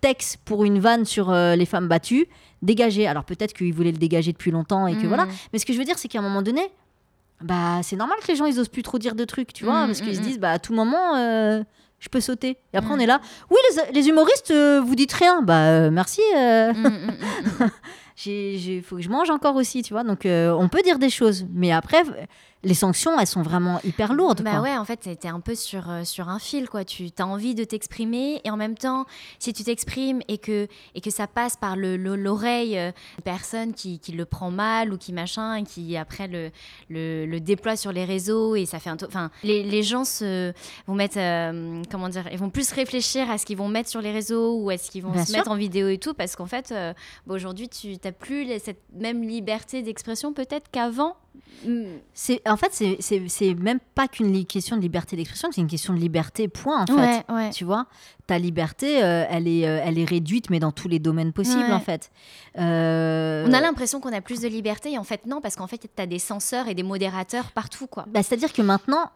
[0.00, 2.26] Tex pour une vanne sur euh, les femmes battues,
[2.62, 3.06] dégagé.
[3.06, 5.08] Alors peut-être qu'il voulait le dégager depuis longtemps et que Mm.
[5.08, 5.28] voilà.
[5.52, 6.62] Mais ce que je veux dire, c'est qu'à un moment donné,
[7.40, 9.84] bah c'est normal que les gens ils osent plus trop dire de trucs, tu vois,
[9.84, 11.62] Mm, parce qu'ils mm, se disent bah à tout moment euh,
[12.02, 12.58] je peux sauter.
[12.72, 12.96] Et après Mm.
[12.96, 16.20] on est là, oui les, les humoristes euh, vous dites rien, bah euh, merci.
[16.36, 17.70] euh, Mm, mm, mm, mm.
[18.16, 20.02] j'ai, j'ai- faut que je mange encore aussi, tu vois.
[20.04, 22.02] Donc, euh, on peut dire des choses, mais après,
[22.64, 24.42] les sanctions, elles sont vraiment hyper lourdes.
[24.42, 24.60] Bah quoi.
[24.60, 26.84] ouais, en fait, t'es un peu sur, euh, sur un fil, quoi.
[26.84, 29.04] Tu as envie de t'exprimer et en même temps,
[29.38, 33.24] si tu t'exprimes et que, et que ça passe par le- le- l'oreille euh, d'une
[33.24, 36.50] personne qui, qui le prend mal ou qui machin, et qui après le,
[36.88, 38.96] le, le déploie sur les réseaux et ça fait un...
[39.06, 40.52] Enfin, les, les gens se,
[40.86, 41.18] vont mettre...
[41.18, 44.56] euh, comment dire Ils vont plus réfléchir à ce qu'ils vont mettre sur les réseaux
[44.58, 45.38] ou à ce qu'ils vont Bien se sûr.
[45.38, 46.92] mettre en vidéo et tout parce qu'en fait, euh,
[47.26, 51.16] bah, aujourd'hui, tu n'as plus les- cette même liberté d'expression peut-être qu'avant.
[52.12, 55.98] C'est, en fait, c'est, même pas qu'une question de liberté d'expression, c'est une question de
[55.98, 56.94] liberté, point, en fait.
[56.94, 57.50] Ouais, ouais.
[57.50, 57.86] Tu vois,
[58.26, 61.62] ta liberté, euh, elle, est, euh, elle est réduite, mais dans tous les domaines possibles,
[61.62, 61.72] Ouais.
[61.72, 62.10] en fait.
[62.58, 65.66] Euh, On a l'impression qu'on a plus de liberté et en fait non parce qu'en
[65.66, 68.04] fait tu as des censeurs et des modérateurs partout quoi.
[68.08, 69.10] bah, c'est-à-dire que maintenant,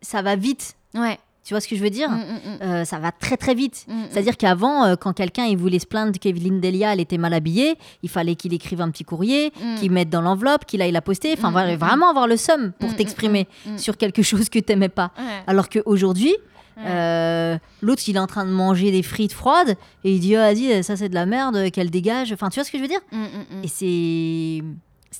[0.00, 0.76] ça va vite.
[0.94, 1.18] Ouais.
[1.44, 2.62] Tu vois ce que je veux dire Mm, mm, mm.
[2.62, 3.84] Euh, Ça va très très vite.
[3.88, 3.92] Mm.
[4.10, 7.76] C'est-à-dire qu'avant, euh, quand quelqu'un il voulait se plaindre qu'Evelyne Delia elle était mal habillée,
[8.02, 11.32] il fallait qu'il écrive un petit courrier, qu'il mette dans l'enveloppe, qu'il aille la poster.
[11.36, 15.10] Enfin, vraiment avoir le seum pour t'exprimer sur quelque chose que t'aimais pas.
[15.18, 15.24] Ouais.
[15.46, 16.34] Alors qu'aujourd'hui,
[16.78, 16.84] Ouais.
[16.86, 20.50] euh, l'autre il est en train de manger des frites froides et il dit ah,
[20.54, 22.32] vas-y ça c'est de la merde qu'elle dégage.
[22.32, 23.64] Enfin, tu vois ce que je veux dire Mm, mm, mm.
[23.64, 24.64] Et c'est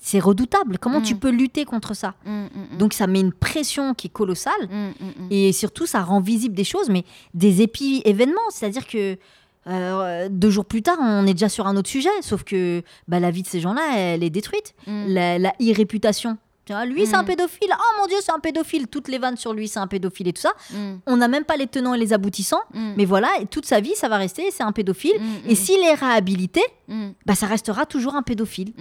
[0.00, 0.78] c'est redoutable.
[0.78, 1.04] Comment Mm.
[1.04, 2.78] tu peux lutter contre ça Mm, mm, mm.
[2.78, 4.68] Donc ça met une pression qui est colossale.
[4.70, 5.28] Mm, mm, mm.
[5.30, 8.50] Et surtout, ça rend visible des choses, mais des épi-événements.
[8.50, 9.16] C'est-à-dire que
[9.68, 12.08] euh, deux jours plus tard, on est déjà sur un autre sujet.
[12.22, 14.74] Sauf que bah, la vie de ces gens-là, elle est détruite.
[14.86, 15.04] Mm.
[15.08, 15.52] La, la
[16.72, 17.26] vois, lui, c'est un Mm.
[17.26, 17.70] pédophile.
[17.72, 18.86] Oh mon Dieu, c'est un pédophile.
[18.88, 20.52] Toutes les vannes sur lui, c'est un pédophile et tout ça.
[20.72, 22.62] Mm, On n'a même pas les tenants et les aboutissants.
[22.72, 22.94] mm.
[22.96, 25.18] Mais voilà, et toute sa vie, ça va rester, c'est un pédophile.
[25.20, 28.72] Mm, Et mm, s'il est réhabilité, mm, bah, ça restera toujours un pédophile.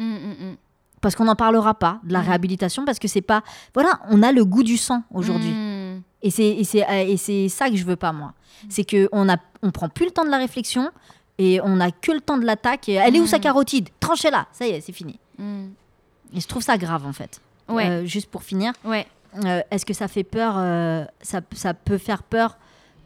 [1.02, 2.26] Parce qu'on n'en parlera pas de la Mm.
[2.28, 3.44] réhabilitation, parce que c'est pas.
[3.74, 5.52] Voilà, on a le goût du sang aujourd'hui.
[5.52, 6.02] Mm.
[6.24, 8.34] Et c'est et c'est euh, et c'est ça que je veux pas moi.
[8.70, 10.92] C'est que on a on prend plus le temps de la réflexion
[11.40, 12.88] et on a que le temps de l'attaque.
[12.90, 13.90] Elle est où sa carotide?
[14.00, 14.46] Tranchez-la.
[14.52, 15.18] Ça y est, c'est fini.
[15.40, 17.42] Et je trouve ça grave en fait.
[17.68, 17.90] Ouais.
[17.90, 19.08] Euh, juste pour finir, Ouais.
[19.46, 22.58] euh, est-ce que ça fait peur euh, ça, ça peut faire peur,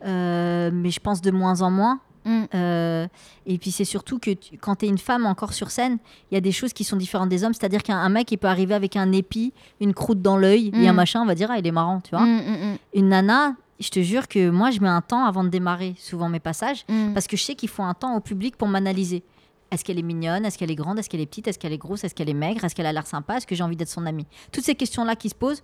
[0.04, 2.00] mais je pense de moins en moins.
[2.26, 2.44] Mm.
[2.56, 3.08] Euh,
[3.46, 5.98] et puis c'est surtout que tu- quand tu es une femme encore sur scène,
[6.32, 7.54] il y a des choses qui sont différentes des hommes.
[7.54, 10.88] C'est-à-dire qu'un un mec, il peut arriver avec un épi, une croûte dans l'œil et
[10.88, 10.96] un Mm.
[10.96, 12.26] machin, on va dire, ah, il est marrant, tu vois.
[12.26, 15.96] Mm, Une nana, je te jure que moi, je mets un temps avant de démarrer
[15.98, 19.24] souvent mes passages parce que je sais qu'il faut un temps au public pour m'analyser.
[19.72, 20.46] Est-ce qu'elle est mignonne?
[20.46, 21.00] Est-ce qu'elle est grande?
[21.00, 21.48] Est-ce qu'elle est petite?
[21.48, 22.04] Est-ce qu'elle est grosse?
[22.04, 22.64] Est-ce qu'elle est maigre?
[22.64, 23.38] Est-ce qu'elle a l'air sympa?
[23.38, 24.26] Est-ce que j'ai envie d'être son amie?
[24.52, 25.64] Toutes ces questions-là qui se posent,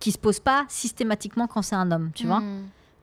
[0.00, 2.42] qui se posent pas systématiquement quand c'est un homme, tu vois.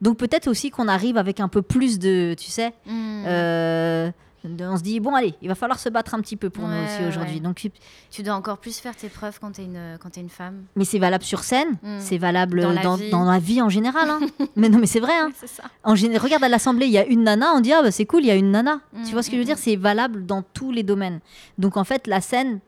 [0.00, 3.24] Donc peut-être aussi qu'on arrive avec un peu plus de, tu sais, Mm.
[3.26, 4.10] euh,
[4.42, 6.74] on se dit bon allez, il va falloir se battre un petit peu pour nous
[6.84, 7.34] aussi aujourd'hui.
[7.34, 7.40] ouais.
[7.40, 7.68] Donc,
[8.10, 10.64] Tu dois encore plus faire tes preuves quand t'es une, quand une femme.
[10.76, 11.96] mais c'est valable sur scène, Mm.
[11.98, 13.10] c'est valable Dans la dans vie.
[13.10, 14.08] la, vie en général.
[14.08, 14.20] hein.
[14.56, 15.12] mais non, mais c'est vrai.
[15.18, 15.30] hein.
[15.36, 15.64] C'est ça.
[15.84, 18.22] En regarde à l'Assemblée, il y a une nana, on dit ah bah, c'est cool,
[18.22, 18.80] il y a une nana.
[18.94, 19.58] Mm, tu vois ce que je veux dire?
[19.58, 21.20] C'est valable dans tous les domaines.
[21.58, 22.60] Donc en fait, la scène,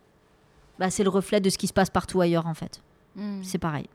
[0.78, 2.82] bah, c'est le reflet de ce qui se passe partout ailleurs en fait.
[3.42, 3.86] C'est pareil.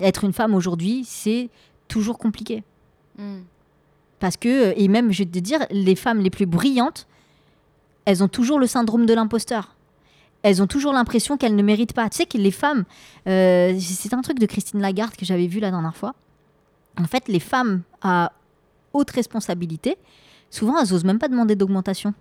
[0.00, 1.50] Être une femme aujourd'hui, c'est
[1.90, 2.64] toujours compliqué.
[3.18, 3.40] Mm.
[4.20, 7.06] Parce que, et même, je vais te dire, les femmes les plus brillantes,
[8.04, 9.76] elles ont toujours le syndrome de l'imposteur.
[10.42, 12.08] Elles ont toujours l'impression qu'elles ne méritent pas.
[12.08, 12.84] Tu sais que les femmes,
[13.26, 16.14] euh, c'est un truc de Christine Lagarde que j'avais vu la dernière fois.
[16.98, 18.32] En fait, les femmes à
[18.92, 19.96] haute responsabilité,
[20.50, 22.14] souvent, elles osent même pas demander d'augmentation.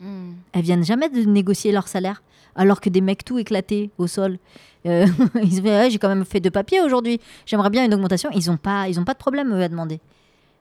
[0.00, 0.32] Mm.
[0.52, 2.22] Elles viennent jamais de négocier leur salaire.
[2.56, 4.38] Alors que des mecs tout éclatés au sol,
[4.86, 5.06] euh,
[5.42, 8.30] ils se disent j'ai quand même fait deux papiers aujourd'hui, j'aimerais bien une augmentation.
[8.34, 10.00] Ils n'ont pas, ils ont pas de problème eux, à demander.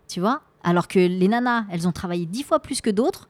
[0.08, 0.42] Tu vois?
[0.64, 3.30] Alors que les nanas, elles ont travaillé dix fois plus que d'autres,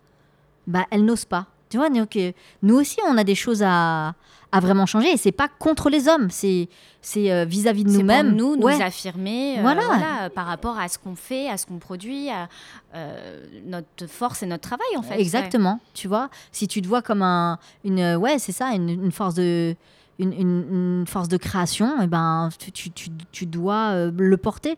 [0.68, 1.46] bah elles n'osent pas.
[1.70, 1.88] Tu vois?
[1.96, 2.32] Euh,
[2.64, 4.16] Nous aussi, on a des choses à,
[4.52, 6.68] à vraiment changer et c'est pas contre les hommes, c'est
[7.02, 8.36] c'est euh, vis-à-vis de nous-mêmes.
[8.36, 8.82] nous, nous Ouais.
[8.82, 10.30] affirmer euh, Voilà.
[10.34, 12.50] par rapport à ce qu'on fait, à ce qu'on produit, à
[12.96, 15.20] euh, notre force et notre travail en fait.
[15.20, 16.30] Exactement, tu vois?
[16.52, 19.76] Si tu te vois comme un, une, ouais, c'est ça, une, une force de,
[20.20, 20.66] une, une-
[21.02, 24.78] une force de création, et ben, tu, tu, tu- dois euh, le porter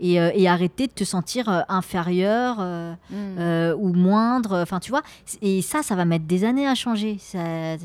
[0.00, 2.92] et, euh, et arrêter de te sentir euh, inférieur euh.
[3.10, 3.14] Mm.
[3.38, 4.58] euh, ou moindre.
[4.62, 5.02] Enfin, tu vois.
[5.42, 7.16] Et ça, ça va mettre des années à changer.
[7.20, 7.76] Ça-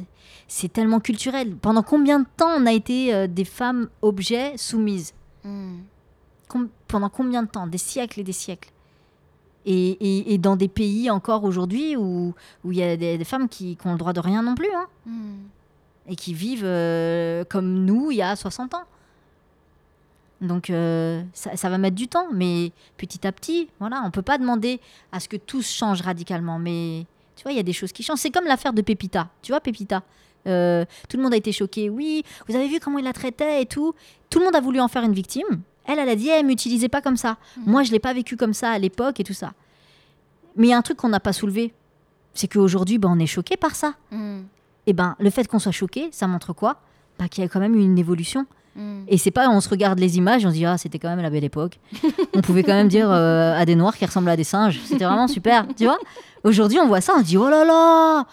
[0.47, 1.55] C'est tellement culturel.
[1.55, 5.13] Pendant combien de temps on a été des femmes objets soumises?
[5.43, 5.77] Mm.
[6.47, 7.65] Com- pendant combien de temps?
[7.67, 8.69] Des siècles et des siècles.
[9.65, 12.33] Et, et- et dans des pays encore aujourd'hui où
[12.65, 14.55] où il y a des, des femmes qui qui ont le droit de rien non
[14.55, 15.35] plus, hein, Mm.
[16.07, 18.83] Et qui vivent euh, comme nous il y a 60 ans.
[20.41, 24.21] Donc euh, ça, ça va mettre du temps, mais petit à petit, voilà, on peut
[24.21, 24.81] pas demander
[25.11, 28.03] à ce que tout change radicalement, mais tu vois, il y a des choses qui
[28.03, 28.19] changent.
[28.19, 29.29] C'est comme l'affaire de Pépita.
[29.41, 30.03] Tu vois, Pépita.
[30.45, 31.89] Euh, tout le monde a été choqué.
[31.89, 33.95] Oui, vous avez vu comment il la traitait et tout.
[34.29, 35.61] Tout le monde a voulu en faire une victime.
[35.85, 37.37] Elle, elle a dit, elle m'utilisez pas comme ça.
[37.65, 39.53] Moi, je l'ai pas vécu comme ça à l'époque et tout ça.
[40.55, 41.73] Mais il y a un truc qu'on n'a pas soulevé,
[42.33, 43.95] c'est qu'aujourd'hui, ben, on est choqué par ça.
[44.11, 44.41] Mm.
[44.87, 46.77] Et ben, le fait qu'on soit choqué, ça montre quoi?
[47.19, 48.45] Bah, Qu'il y a quand même eu une évolution.
[48.75, 49.03] Mm.
[49.07, 51.21] Et c'est pas, on se regarde les images, on se dit, ah, c'était quand même
[51.21, 51.79] la belle époque.
[52.35, 54.79] on pouvait quand même dire euh, à des noirs qui ressemblent à des singes.
[54.85, 55.99] C'était vraiment super, tu vois?
[56.43, 58.25] Aujourd'hui, on voit ça, on se dit, oh là là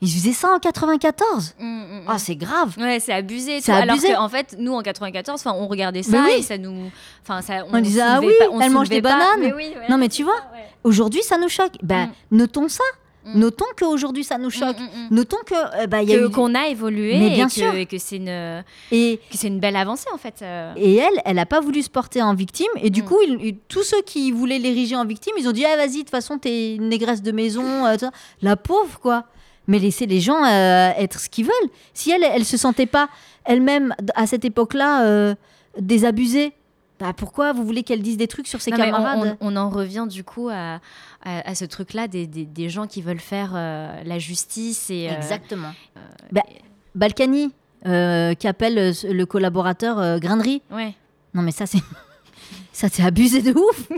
[0.00, 2.18] Ils faisaient ça en 94 Mm, mm, Ah, mm.
[2.18, 3.60] c'est grave Ouais, c'est abusé.
[3.60, 3.72] C'est.
[3.72, 4.12] Alors abusé.
[4.14, 6.36] qu'en fait, nous en 94, enfin, on regardait ça oui.
[6.38, 6.90] et ça nous,
[7.22, 9.10] enfin, ça, On disait, ah oui, pas- on elle mange des pas.
[9.10, 9.40] bananes.
[9.40, 10.64] Mais oui, ouais, Non, mais tu vois, ouais.
[10.84, 11.74] Aujourd'hui, ça nous choque.
[11.82, 12.84] Ben, notons ça.
[13.24, 13.38] Mm.
[13.38, 14.78] Notons qu'aujourd'hui, ça nous choque.
[14.78, 15.14] Mm, mm, mm.
[15.14, 16.30] Notons que, euh, bah, il y a Que- eu...
[16.30, 17.74] qu'on a évolué Mais bien et, que, sûr.
[17.74, 20.40] et que c'est une, Et, c'est une belle avancée en fait.
[20.42, 20.72] euh.
[20.76, 22.66] Et elle, elle n'a pas voulu se porter en victime.
[22.82, 23.06] Et du Mm.
[23.06, 25.98] coup, il- tous ceux qui voulaient l'ériger en victime, ils ont dit Ah, vas-y, de
[25.98, 27.86] toute façon, t'es une négresse de maison.
[27.86, 27.96] euh.
[28.42, 29.24] La pauvre, quoi.
[29.68, 31.70] Mais laissez les gens être ce qu'ils veulent.
[31.94, 33.08] Si elle, elle se sentait pas
[33.44, 35.34] elle-même, à cette époque-là,
[35.78, 36.52] désabusée,
[37.02, 39.56] Bah pourquoi vous voulez qu'elle dise des trucs sur ses Non, on- camarades on, on
[39.56, 40.74] en revient du coup à,
[41.24, 45.08] à, à ce truc-là des, des- des gens qui veulent faire euh, la justice et
[45.10, 45.72] euh, Exactement.
[46.30, 46.42] Bah,
[46.94, 47.50] Balkany,
[47.86, 50.62] euh, qui appelle euh, le collaborateur euh, Grainerie.
[50.70, 50.94] ouais.
[51.34, 51.78] Non, mais ça, c'est.
[52.72, 53.88] ça, c'est abusé de ouf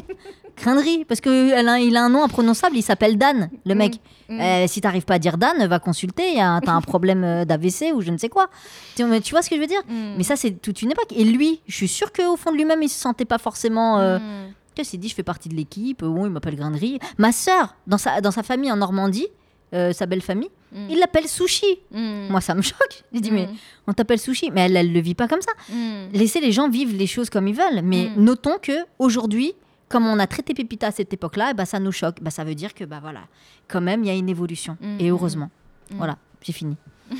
[0.56, 3.94] Grainerie, parce qu'il a, il a un nom imprononçable, il s'appelle Dan, le mec.
[4.28, 4.40] Mm.
[4.40, 8.00] Euh, si t'arrives pas à dire Dan, va consulter, t'as un problème euh, d'AVC ou
[8.00, 8.48] je ne sais quoi.
[8.96, 9.82] Tu, mais tu vois ce que je veux dire?
[9.88, 10.14] Mm.
[10.16, 11.12] Mais ça, c'est toute une époque.
[11.14, 13.98] Et lui, je suis sûre qu'au fond de lui-même, il se sentait pas forcément.
[14.00, 14.52] euh, Mm.
[14.74, 16.02] Tu vois, s'est dit, je fais partie de l'équipe.
[16.02, 16.98] euh, Bon, il m'appelle Grainerie.
[17.16, 19.28] Ma sœur, dans sa, dans sa famille en Normandie,
[19.72, 20.86] euh, sa belle famille, Mm.
[20.90, 21.78] il l'appelle Sushi.
[21.92, 22.26] Mm.
[22.30, 23.04] Moi, ça me choque.
[23.12, 23.54] Dit, mais Mm.
[23.86, 24.50] on t'appelle Sushi.
[24.52, 25.52] Mais elle, elle le vit pas comme ça.
[25.72, 26.08] Mm.
[26.14, 27.82] Laissez les gens vivre les choses comme ils veulent.
[27.84, 28.24] Mais Mm.
[28.24, 29.52] notons que aujourd'hui,
[29.88, 32.20] comme on a traité Pépita à cette époque-là, ben, ça nous choque.
[32.22, 33.22] Bah, ça veut dire que, bah voilà,
[33.68, 34.76] quand même, il y a une évolution.
[34.80, 35.50] Mm, Et mm, heureusement.
[35.90, 35.96] mm.
[35.96, 36.76] Voilà, j'ai fini.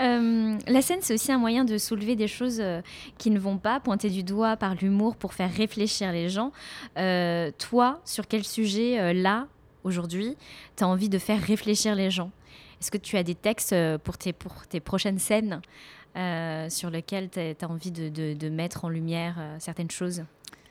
[0.00, 2.82] Euh, la scène, c'est aussi un moyen de soulever des choses euh,
[3.16, 6.52] qui ne vont pas, pointer du doigt par l'humour pour faire réfléchir les gens.
[6.96, 9.46] Euh, toi, sur quel sujet, là,
[9.84, 10.36] aujourd'hui,
[10.76, 12.30] tu as envie de faire réfléchir les gens?
[12.80, 13.74] Est-ce que tu as des textes
[14.04, 15.60] pour tes, pour tes prochaines scènes
[16.70, 20.24] sur lesquelles tu as envie de, de- de mettre en lumière certaines choses?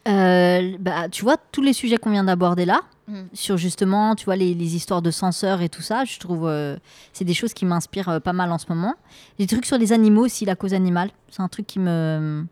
[0.07, 3.21] Euh, bah, tu vois, tous les sujets qu'on vient d'aborder là, Mm.
[3.33, 6.75] sur justement, tu vois, les, les histoires de censeurs et tout ça, je trouve, euh,
[7.13, 8.95] c'est des choses qui m'inspirent euh, pas mal en ce moment.
[9.39, 12.45] Des trucs sur les animaux aussi, la cause animale, c'est un truc qui me,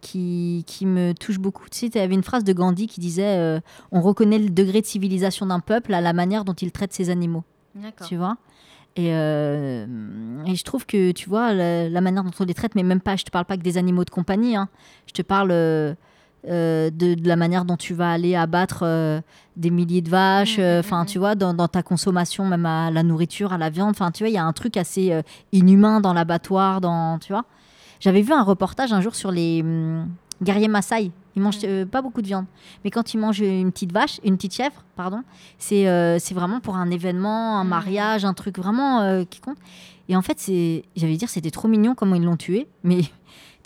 [0.00, 1.68] qui, qui me touche beaucoup.
[1.70, 3.60] Tu sais, il y avait une phrase de Gandhi qui disait euh,
[3.92, 7.10] On reconnaît le degré de civilisation d'un peuple à la manière dont il traite ses
[7.10, 7.44] animaux.
[8.06, 8.38] Tu vois?
[8.96, 9.84] Et, euh,
[10.46, 13.02] et je trouve que, tu vois, la, la manière dont on les traite, mais même
[13.02, 14.70] pas, je te parle pas que des animaux de compagnie, hein.
[15.06, 15.94] je te parle euh,
[16.48, 19.20] euh, de, de la manière dont tu vas aller abattre euh,
[19.56, 22.44] des milliers de vaches, Mm, euh, mm, enfin, mm, tu vois, dans, dans ta consommation,
[22.44, 24.76] même à la nourriture, à la viande, enfin, tu vois, il y a un truc
[24.76, 25.22] assez euh,
[25.52, 27.44] inhumain dans l'abattoir, dans, tu vois.
[28.00, 30.08] J'avais vu un reportage un jour sur les hum,
[30.42, 31.10] guerriers Maasai.
[31.34, 32.46] Ils mangent euh, pas beaucoup de viande.
[32.82, 35.22] Mais quand ils mangent une petite vache, une petite chèvre, pardon,
[35.58, 39.58] c'est euh, c'est vraiment pour un événement, un mariage, un truc vraiment euh, qui compte.
[40.08, 42.68] Et en fait, c'est, j'allais dire, c'était trop mignon comment ils l'ont tué.
[42.84, 43.00] Mais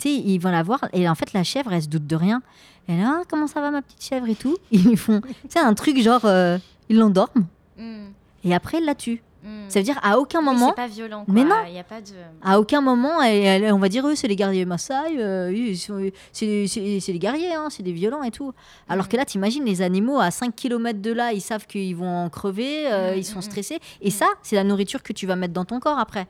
[0.09, 0.79] ils vont la voir.
[0.93, 2.41] Et en fait, la chèvre, elle se doute de rien.
[2.87, 4.57] Elle est là, Ah, comment ça va ma petite chèvre et tout.
[4.71, 6.57] Ils font, c'est un truc genre, euh,
[6.89, 7.45] ils l'endorment.
[7.77, 8.07] Mm.
[8.43, 9.21] Et après, ils la tuent.
[9.69, 11.25] Ça veut dire, à aucun Oui, moment, c'est pas violent.
[11.25, 11.33] Quoi.
[11.33, 11.55] Mais non.
[11.67, 12.07] Il y a pas de.
[12.43, 16.09] à aucun moment, elle- elle- on va dire, eux, c'est les guerriers Maasai, euh, sont-
[16.31, 16.67] c'est
[17.07, 18.53] les guerriers, hein, c'est des violents et tout.
[18.89, 19.07] Alors Mm.
[19.07, 22.29] que là, t'imagines, les animaux à 5 km de là, ils savent qu'ils vont en
[22.29, 23.79] crever, euh, Mm, ils sont mm, stressés.
[24.01, 26.27] Et ça, c'est la nourriture que tu vas mettre dans ton corps après.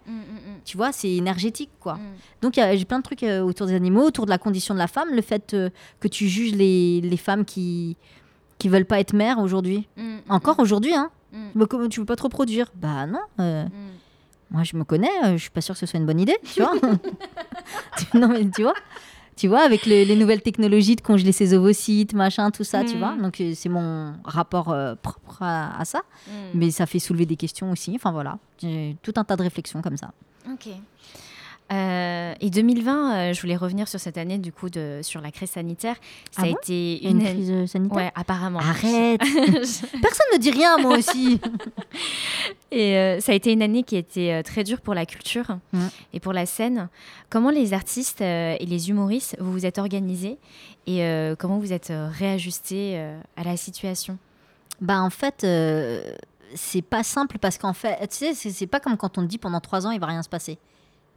[0.64, 1.98] Tu vois, c'est énergétique, quoi.
[2.42, 4.88] Donc, j'ai plein de trucs euh, autour des animaux, autour de la condition de la
[4.88, 7.98] femme, le fait euh, que tu juges les, les femmes qui
[8.58, 9.88] qui veulent pas être mères aujourd'hui.
[10.30, 11.10] Encore aujourd'hui, hein.
[11.32, 12.68] Mm, Bah, comment tu veux pas te reproduire?
[12.76, 13.20] Bah non.
[13.40, 13.70] euh, mm.
[14.52, 16.38] moi, je me connais, euh, je suis pas sûre que ce soit une bonne idée,
[16.54, 16.74] tu vois.
[18.14, 18.74] Non, mais tu vois,
[19.36, 22.96] tu vois, avec le- les nouvelles technologies de congeler ses ovocytes, machin, tout ça, tu
[22.96, 23.00] Mm.
[23.00, 23.16] vois.
[23.18, 26.02] Donc, euh, c'est mon rapport euh, propre à, à ça.
[26.28, 26.32] Mm.
[26.56, 27.94] Mais ça fait soulever des questions aussi.
[27.96, 28.38] Enfin, voilà.
[29.02, 30.12] Tout un tas de réflexions comme ça.
[30.52, 30.68] Ok.
[31.72, 35.32] Euh, et 2020, euh, je voulais revenir sur cette année du coup de sur la
[35.32, 35.96] crise sanitaire.
[36.32, 38.60] Ça Ah a bon été une une, crise euh, sanitaire Ouais, apparemment.
[38.60, 39.22] Arrête
[40.02, 41.40] Personne ne dit rien, moi aussi
[42.72, 45.06] Et euh, ça a été une année qui a été euh, très dure pour la
[45.06, 45.88] culture Mm.
[46.14, 46.90] et pour la scène.
[47.30, 50.38] Comment les artistes et les humoristes, vous vous êtes organisés
[50.88, 51.02] et
[51.40, 53.00] comment vous êtes réajustés
[53.38, 54.18] à la situation?
[54.82, 55.46] Bah, en fait,
[56.56, 59.62] c'est pas simple parce qu'en fait, tu sais, c'est- pas comme quand on dit pendant
[59.62, 60.58] trois ans, il va rien se passer.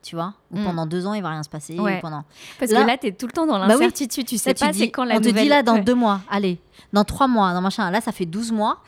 [0.04, 0.64] Tu vois Ou Mm.
[0.64, 1.78] pendant deux ans, il va rien se passer.
[1.80, 1.96] Ouais.
[1.98, 2.24] ou pendant...
[2.58, 3.72] Parce Là- que là, tu es tout le temps dans Bah oui.
[3.72, 4.26] l'incertitude.
[4.26, 5.80] Tu sais pas c'est quand la on te dit là dans Ouais.
[5.82, 6.58] deux mois, allez,
[6.92, 7.90] dans trois mois, dans machin.
[7.90, 8.80] Là, ça fait 12 mois,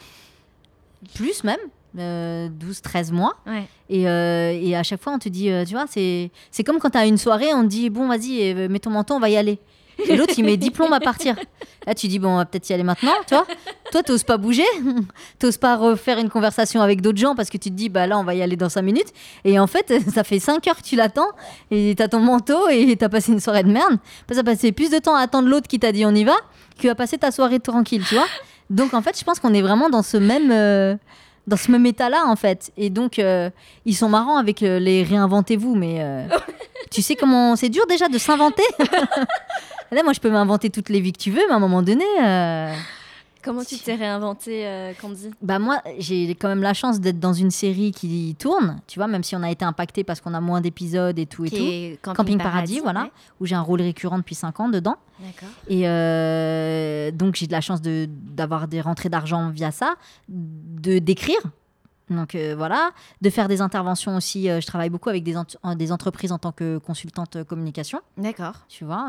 [1.15, 1.59] plus même,
[1.99, 3.37] euh, 12, 13 mois.
[3.47, 3.67] Ouais.
[3.89, 6.79] Et, euh, et à chaque fois, on te dit, euh, tu vois, c'est c'est comme
[6.79, 9.21] quand tu as une soirée, on te dit, bon, vas-y, euh, mets ton manteau, on
[9.21, 9.59] va y aller.
[10.09, 11.37] Et l'autre, il met 10 plombes à partir.
[11.87, 13.47] Là, tu dis, bon, on va peut-être y aller maintenant, tu vois.
[13.93, 14.65] Toi, t'oses pas bouger,
[15.39, 18.19] t'oses pas refaire une conversation avec d'autres gens parce que tu te dis, bah là,
[18.19, 19.13] on va y aller dans 5 minutes.
[19.45, 21.29] Et en fait, ça fait 5 heures que tu l'attends
[21.71, 23.99] et t'as ton manteau et t'as passé une soirée de merde.
[24.27, 26.37] T'as passé plus de temps à attendre l'autre qui t'a dit, on y va,
[26.81, 28.27] que à passer ta soirée tranquille, tu vois.
[28.69, 30.51] Donc, en fait, je pense qu'on est vraiment dans ce même.
[30.51, 30.97] euh,
[31.47, 32.73] dans ce même état-là, en fait.
[32.77, 33.51] Et donc, euh,
[33.85, 36.27] ils sont marrants avec euh, les réinventez-vous, mais euh,
[36.91, 38.65] tu sais comment c'est dur déjà de s'inventer.
[39.93, 41.83] Là, moi, je peux m'inventer toutes les vies que tu veux, mais à un moment
[41.83, 42.05] donné,
[43.47, 45.31] Comment tu t'es réinventé, euh, Candy?
[45.41, 49.07] Bah moi, j'ai quand même la chance d'être dans une série qui tourne, tu vois,
[49.07, 51.57] même si on a été impacté parce qu'on a moins d'épisodes et tout et Qui
[51.57, 53.05] tout, Camping, Camping Paradis, voilà.
[53.05, 53.13] ouais.
[53.41, 54.97] où j'ai un rôle récurrent depuis 5 ans dedans.
[55.21, 55.49] D'accord.
[55.69, 59.95] Et euh, donc, j'ai de la chance de- d'avoir des rentrées d'argent via ça,
[60.29, 61.39] de d'écrire.
[62.11, 62.91] Donc euh, voilà,
[63.21, 64.49] de faire des interventions aussi.
[64.49, 68.01] euh, je travaille beaucoup avec des, ent- des entreprises en tant que consultante communication.
[68.17, 68.55] D'accord.
[68.69, 69.09] Tu vois,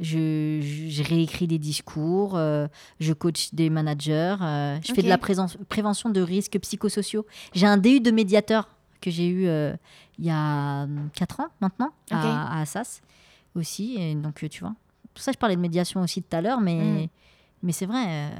[0.00, 2.68] je, je- j'ai réécrit des discours, euh,
[3.00, 7.26] je coach des managers, euh, je fais de la prévention de risques psychosociaux.
[7.54, 8.68] J'ai un DU de médiateur
[9.00, 9.74] que j'ai eu euh,
[10.18, 13.00] il y a 4 ans maintenant à, à Assas
[13.54, 13.96] aussi.
[13.98, 14.74] Et donc, tu vois,
[15.14, 17.06] tout ça, je parlais de médiation aussi tout à l'heure, mais, Mm.
[17.64, 18.30] mais c'est vrai,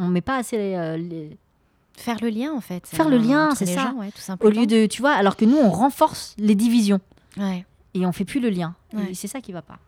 [0.00, 1.36] on ne met pas assez les-
[1.98, 2.86] Faire le lien, en fait.
[2.86, 3.84] Faire le lien, c'est ça.
[3.90, 4.50] gens, ouais, tout simplement.
[4.52, 7.00] au lieu de, tu vois, alors que nous, on renforce les divisions.
[7.38, 7.64] Ouais.
[7.94, 8.74] et on fait plus le lien.
[9.08, 9.78] Et c'est ça qui va pas.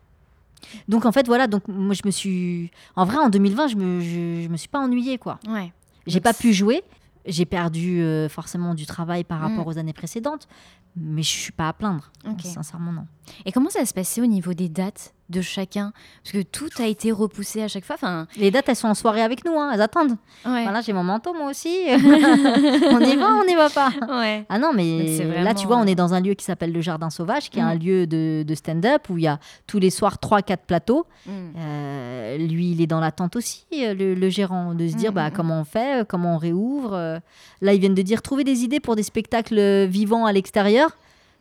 [0.87, 3.99] Donc en fait voilà, donc moi je me suis en vrai en 2020, je me
[4.01, 5.39] je, je me suis pas ennuyée quoi.
[5.47, 5.71] Ouais.
[6.07, 6.81] J'ai pas pu jouer,
[7.25, 9.69] j'ai perdu euh, forcément du travail par rapport Mm.
[9.69, 10.47] aux années précédentes,
[10.99, 12.11] mais je suis pas à plaindre.
[12.43, 13.05] Sincèrement non.
[13.45, 15.93] Et comment ça se passait au niveau des dates de chacun?
[16.23, 17.95] Parce que tout a été repoussé à chaque fois.
[17.95, 20.17] Enfin, Les dates elles sont en soirée avec nous hein, elles attendent.
[20.45, 20.63] ouais.
[20.63, 21.69] Voilà, j'ai mon manteau moi aussi.
[21.93, 23.91] on y va, on n'y va pas.
[24.09, 24.45] Ouais.
[24.49, 27.09] Ah non, mais là, tu vois, on est dans un lieu qui s'appelle le Jardin
[27.09, 27.79] Sauvage, qui est un Mm.
[27.79, 31.05] lieu de, de stand-up où il y a tous les soirs 3-4 plateaux.
[31.27, 31.31] Mm.
[31.57, 35.15] Euh, lui, il est dans l'attente aussi, euh, le, le gérant, de se dire Mm,
[35.15, 36.93] bah, mm, comment on fait, euh, comment on réouvre.
[36.93, 37.19] euh.
[37.61, 40.88] Là, ils viennent de dire trouver des idées pour des spectacles euh, vivants à l'extérieur.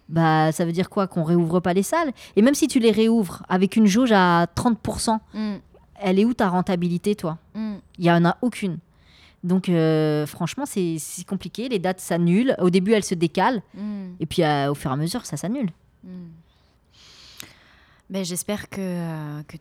[0.08, 2.12] Bah, ça veut dire quoi Qu'on réouvre pas les salles?
[2.36, 5.54] Et même si tu les réouvres avec une jauge à 30%, Mm.
[6.00, 7.38] elle est où ta rentabilité, toi?
[7.54, 7.74] Mm.
[7.98, 8.78] Il y en a aucune.
[9.44, 11.68] Donc, euh, franchement, c'est compliqué.
[11.68, 12.56] Les dates s'annulent.
[12.58, 13.62] Au début, elles se décalent.
[13.74, 14.08] Mm.
[14.20, 15.70] Et puis, euh, au fur et à mesure, ça s'annule.
[16.04, 16.08] Mm.
[18.10, 19.56] Ben, J'espère que, euh, que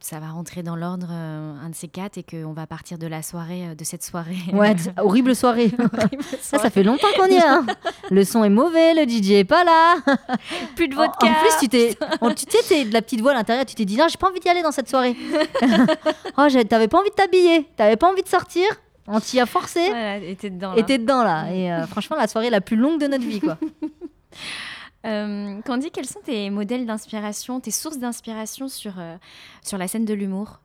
[0.00, 3.06] ça va rentrer dans l'ordre, euh, un de ces quatre, et qu'on va partir de
[3.06, 4.36] la soirée, euh, de cette soirée.
[4.52, 5.70] Ouais, horrible soirée.
[5.78, 7.42] Horrible Ça, ça fait longtemps qu'on y est.
[7.46, 7.66] hein.
[8.10, 9.96] Le son est mauvais, le DJ est pas là.
[10.76, 11.26] plus de En, en vodka.
[11.40, 11.96] plus, tu t'es,
[12.36, 14.40] tu t'es de la petite voix à l'intérieur, tu t'es dit, non, j'ai pas envie
[14.40, 15.14] d'y aller dans cette soirée.
[16.38, 18.66] oh, t'avais pas envie de t'habiller, t'avais pas envie de sortir,
[19.06, 20.72] on t'y a forcé, Voilà, et t'es dedans.
[20.72, 20.78] là.
[20.78, 21.52] et t'es dedans là.
[21.52, 23.58] Et euh, franchement, la soirée la plus longue de notre vie, quoi.
[25.06, 29.16] Euh, Candy, quels sont tes modèles d'inspiration, tes sources d'inspiration sur, euh,
[29.62, 30.60] sur la scène de l'humour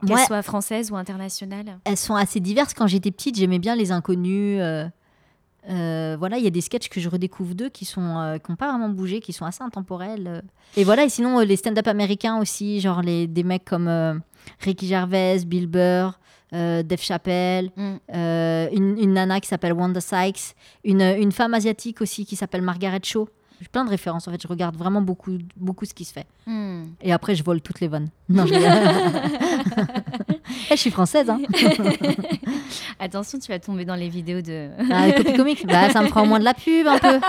[0.00, 2.74] Qu'elles Moi, soient françaises ou internationales elles sont assez diverses.
[2.74, 4.60] Quand j'étais petite, j'aimais bien les inconnus.
[4.60, 4.86] euh,
[5.70, 8.56] euh, voilà, il y a des sketchs que je redécouvre d'eux qui sont qui ont
[8.56, 10.42] pas vraiment bougé, qui sont assez intemporels.
[10.76, 14.20] Et voilà, et sinon les stand-up américains aussi, genre les des mecs comme
[14.60, 16.18] Ricky Gervais, Bill Burr,
[16.54, 17.94] euh, Dave Chappelle, Mm.
[18.14, 22.62] euh, une, une nana qui s'appelle Wanda Sykes, une, une femme asiatique aussi qui s'appelle
[22.62, 23.28] Margaret Cho.
[23.60, 26.26] J'ai plein de références en fait, je regarde vraiment beaucoup beaucoup ce qui se fait.
[26.46, 26.84] Hmm.
[27.00, 28.08] Et après, je vole toutes les vannes.
[28.28, 28.68] Non, je, rigole.
[30.70, 31.40] Eh, je suis française, hein.
[32.98, 34.70] Attention, tu vas tomber dans les vidéos de.
[34.90, 37.20] Ah, les comiques Bah, ça me fera au moins de la pub, un peu.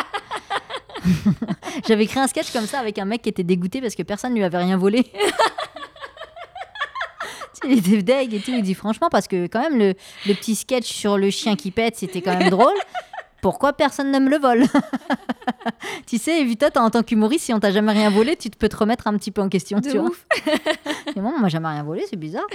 [1.88, 4.32] J'avais créé un sketch comme ça avec un mec qui était dégoûté parce que personne
[4.32, 5.06] ne lui avait rien volé.
[7.70, 8.52] Il était deg et tout.
[8.52, 9.94] Il dit franchement, parce que quand même, le,
[10.28, 12.74] le petit sketch sur le chien qui pète, c'était quand même drôle.
[13.42, 14.66] Pourquoi personne ne me le vole?
[16.08, 18.70] Tu sais, t'as- en tant qu'humoriste, si on t'a jamais rien volé, tu te peux
[18.70, 19.80] te remettre un petit peu en question.
[19.80, 20.26] De tu ouf.
[21.16, 22.46] Et moi, on m'a jamais rien volé, c'est bizarre.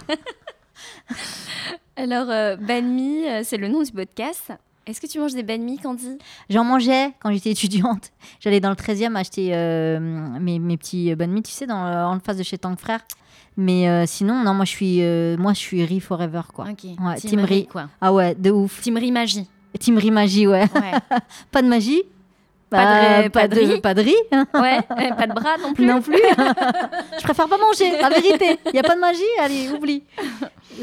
[1.96, 4.52] Alors, euh, banh mi, euh, c'est le nom du podcast.
[4.86, 6.18] Est-ce que tu manges des banh mi, Candy?
[6.48, 8.11] J'en mangeais quand j'étais étudiante.
[8.40, 11.76] J'allais dans le 13e acheter euh, mes, mes petits banh mi, tu sais, dans,
[12.12, 13.00] en face de chez Tank Frère.
[13.57, 16.64] Mais euh, sinon, non, moi je suis, euh, moi, je suis riz forever, quoi.
[17.01, 17.88] Ouais, Team quoi.
[18.01, 18.80] Ah ouais, de ouf.
[18.80, 19.48] Team Riz Magie.
[19.78, 20.62] Team riz magie, ouais.
[20.74, 21.18] Ouais.
[21.53, 22.03] Pas de magie?
[22.68, 23.80] Pas de- Bah, pas de riz.
[23.80, 24.80] Pas de riz ouais.
[25.16, 25.86] Pas de bras non plus.
[25.86, 26.14] non plus.
[27.18, 28.59] je préfère pas manger, la vérité.
[28.66, 30.05] Il y a pas de magie, allez, oublie.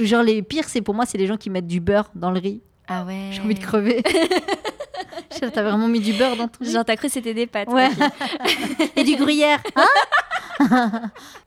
[0.02, 2.40] Genre, les pires, c'est pour moi, c'est les gens qui mettent du beurre dans le
[2.40, 2.62] riz.
[2.88, 3.30] Ah ouais.
[3.32, 4.02] J'ai envie de crever.
[5.40, 7.68] T'as vraiment mis du beurre dans ton Genre, t'as cru que c'était des pâtes.
[7.70, 7.90] Ouais.
[8.96, 9.62] Et du gruyère.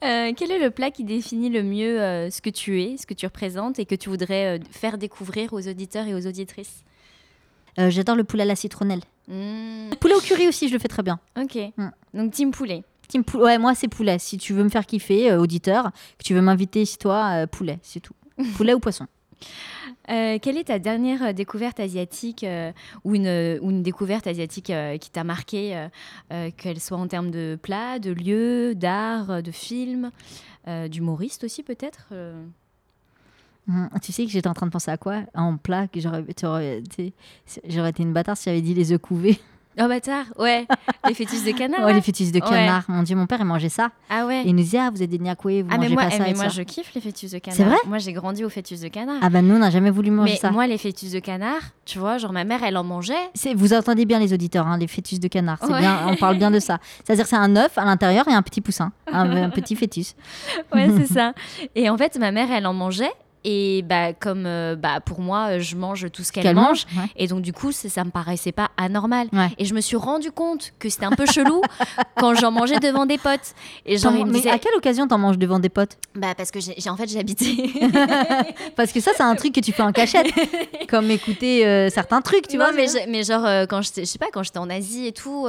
[0.05, 3.07] Euh, quel est le plat qui définit le mieux euh, ce que tu es, ce
[3.07, 6.85] que tu représentes et que tu voudrais euh, faire découvrir aux auditeurs et aux auditrices?
[7.77, 9.01] J'adore le poulet à la citronnelle.
[9.27, 11.19] Hmm, Poulet au curry aussi, je le fais très bien.
[11.37, 11.57] Ok.
[11.77, 11.89] Mm.
[12.15, 12.83] Donc, Team Poulet.
[13.09, 14.19] Team pou- ouais, moi c'est poulet.
[14.21, 18.01] Si tu veux me faire kiffer, auditeur, que tu veux m'inviter chez toi, poulet, c'est
[18.01, 18.15] tout.
[18.57, 19.07] Poulet ou poisson.
[20.11, 22.73] Euh, quelle est ta dernière euh, découverte asiatique euh,
[23.05, 25.89] ou, une, ou une découverte asiatique qui t'a marqué,
[26.57, 30.11] qu'elle soit en termes de plats, de lieux, d'art, de films,
[30.89, 32.13] d'humoriste aussi peut-être
[33.69, 35.23] Hum, tu sais que j'étais en train de penser à quoi?
[35.35, 36.25] En plat, j'aurais
[37.69, 39.39] j'aurais été une bâtarde si j'avais dit les œufs couvés.
[39.83, 40.67] Oh bâtard, ouais,
[41.09, 41.85] les fœtus de canard.
[41.85, 42.85] Ouais, les fœtus de canard.
[42.89, 43.91] Mon Dieu, mon père, il mangeait ça.
[44.11, 44.43] Ah ouais.
[44.43, 46.09] Et il nous disait, ah, vous êtes des Niakoué, vous Ah mais mangez moi, pas
[46.13, 46.51] eh, ça mais et moi ça.
[46.51, 47.57] je kiffe les fœtus de canard.
[47.57, 49.17] C'est vrai Moi j'ai grandi aux fœtus de canard.
[49.23, 50.51] Ah bah nous, on n'a jamais voulu manger mais ça.
[50.51, 53.15] moi les fœtus de canard, tu vois, genre ma mère elle en mangeait.
[53.35, 55.59] C'est- Vous entendez bien les auditeurs, hein, les fœtus de canard.
[55.63, 55.81] C'est Ouais.
[55.81, 56.79] bien, on parle bien de ça.
[57.05, 60.15] C'est-à-dire c'est un œuf à l'intérieur et un petit poussin, un, un petit fœtus.
[60.75, 61.33] Ouais, c'est ça.
[61.75, 63.11] Et en fait, ma mère, elle en mangeait.
[63.45, 66.85] Et bah, comme euh, bah, pour moi, euh, je mange tout ce qu'elle mange.
[66.95, 67.11] mange, ouais.
[67.17, 69.29] Et donc, du coup, ça, me paraissait pas anormal.
[69.33, 69.49] Ouais.
[69.57, 71.63] Et je me suis rendu compte que c'était un peu chelou
[72.17, 73.55] quand j'en mangeais devant des potes.
[73.87, 75.97] Et genre, T'en- ils me mais disaient, à quelle occasion t'en manges devant des potes?
[76.15, 77.57] Bah, parce que j'ai en fait, j'habitais.
[78.77, 80.27] Parce que ça, c'est un truc que tu fais en cachette.
[80.89, 82.87] Comme écouter euh, certains trucs, tu Non, vois.
[83.09, 85.47] mais, genre, euh, quand je sais pas, quand j'étais en Asie et tout,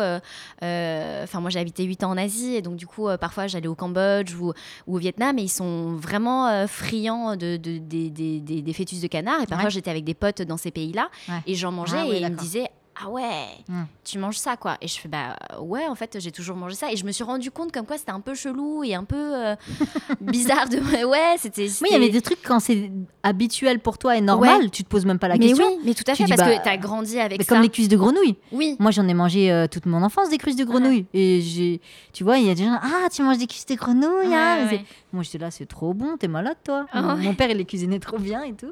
[0.62, 3.76] enfin, moi j'ai habité 8 ans en Asie, et donc du coup, parfois j'allais au
[3.76, 4.54] Cambodge ou,
[4.88, 9.02] ou au Vietnam, et ils sont vraiment friands de, de- des- des- des- des fœtus
[9.02, 9.72] de canard, et parfois Ouais.
[9.72, 11.36] j'étais avec des potes dans ces pays-là, Ouais.
[11.48, 12.70] et j'en mangeais, Ah et ils me disaient.
[13.04, 13.84] Ah ouais, Hmm.
[14.04, 16.92] tu manges ça quoi Et je fais bah ouais, en fait j'ai toujours mangé ça
[16.92, 19.16] et je me suis rendu compte comme quoi c'était un peu chelou et un peu
[19.18, 19.56] euh,
[20.22, 21.68] bizarre de ouais c'était.
[21.82, 22.92] Oui, il y avait des trucs quand c'est
[23.24, 25.68] habituel pour toi et normal, tu te poses même pas la mais question.
[25.68, 27.56] oui, mais tout à fait parce bah, que t'as grandi avec Mais ça.
[27.56, 28.36] comme les cuisses de grenouille.
[28.52, 28.76] Oui.
[28.80, 31.06] Moi, j'en ai mangé euh, toute mon enfance des cuisses de grenouille.
[31.14, 31.82] Et j'ai,
[32.14, 34.34] tu vois, il y a des gens, ah, tu manges des cuisses de grenouille.
[34.34, 34.86] hein c'est- ouais.
[35.14, 36.86] Moi, j'étais là, c'est trop bon, t'es malade, toi.
[36.92, 37.22] Ah mon, ouais.
[37.24, 38.72] mon père, il les cuisinait trop bien et tout.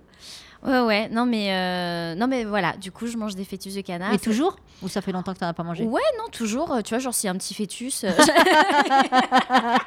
[0.65, 3.81] Ouais, ouais, non mais, euh, non mais voilà, du coup je mange des fœtus de
[3.81, 4.13] canard.
[4.13, 5.85] et toujours Ou ça fait longtemps que t'en as pas mangé?
[5.85, 8.03] Ouais, non, toujours, euh, tu vois, genre s'il y a un petit fœtus.
[8.03, 8.11] euh,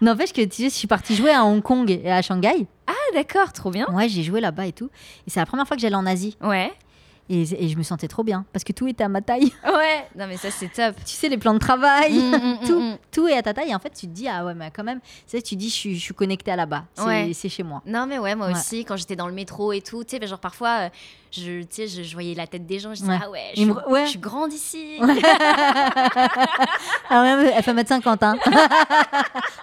[0.00, 2.66] N'empêche que, tu sais, je suis partie jouer à Hong Kong et à Shanghai.
[2.86, 3.86] ah d'accord, trop bien.
[3.92, 4.90] Ouais, j'ai joué là-bas et tout.
[5.26, 6.36] Et c'est la première fois que j'allais en Asie.
[6.42, 6.72] Ouais,
[7.30, 8.44] Et, et je me sentais trop bien.
[8.52, 9.52] Parce que tout était à ma taille.
[9.64, 10.96] ouais, non mais ça c'est top.
[11.04, 12.12] tu sais, les plans de travail.
[12.18, 12.98] Mm, mm, tout, mm.
[13.10, 13.70] tout est à ta taille.
[13.70, 15.68] Et en fait, tu te dis, ah ouais, mais quand même, tu sais, tu dis,
[15.70, 16.84] je suis, je suis connectée à là-bas.
[16.94, 17.30] C'est Ouais.
[17.32, 17.80] c'est chez moi.
[17.86, 18.52] Non mais ouais, moi Ouais.
[18.52, 20.88] aussi, quand j'étais dans le métro et tout, tu sais, genre parfois, euh,
[21.30, 23.18] je, tu sais, je, je voyais la tête des gens, je disais, Ouais.
[23.22, 24.04] ah ouais, je suis, me- ouais.
[24.04, 24.98] je suis grande ici.
[27.14, 28.36] Ah ouais, elle fait mettre 50, hein.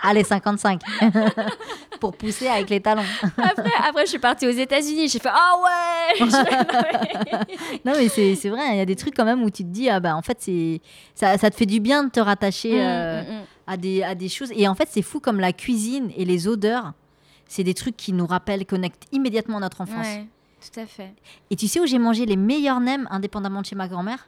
[0.02, 0.82] Allez, 55.
[2.00, 3.04] Pour pousser avec les talons.
[3.38, 8.36] après, après, je suis partie aux États-Unis, j'ai fait, ah ouais Je- Non, mais c'est
[8.36, 10.16] c'est vrai, il y a des trucs quand même où tu te dis, ah bah
[10.16, 10.80] en fait, c'est
[11.16, 13.44] ça, ça te fait du bien de te rattacher euh, Mm, mm, mm.
[13.68, 14.52] à, des, à des choses.
[14.56, 16.94] Et en fait, c'est fou comme la cuisine et les odeurs,
[17.48, 20.06] c'est des trucs qui nous rappellent, connectent immédiatement notre enfance.
[20.08, 20.26] Ouais,
[20.62, 21.14] tout à fait.
[21.50, 24.28] Et tu sais où j'ai mangé les meilleurs nems, indépendamment de chez ma grand-mère?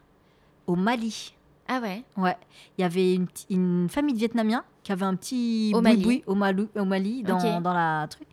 [0.67, 1.33] Au Mali.
[1.73, 2.35] Ah ouais Ouais,
[2.77, 3.17] il y avait
[3.49, 5.95] une, famille de Vietnamiens qui avait un petit Au Mali.
[5.97, 8.27] boui-boui au, Malou- au Mali dans, dans la truc.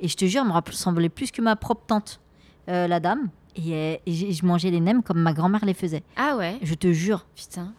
[0.00, 2.20] Et je te jure, elle me ressemblait plus que ma propre tante,
[2.68, 3.28] euh, la dame.
[3.56, 6.02] Et, euh, et je mangeais les nems comme ma grand-mère les faisait.
[6.16, 7.24] Ah ouais Je te jure.
[7.36, 7.72] Putain.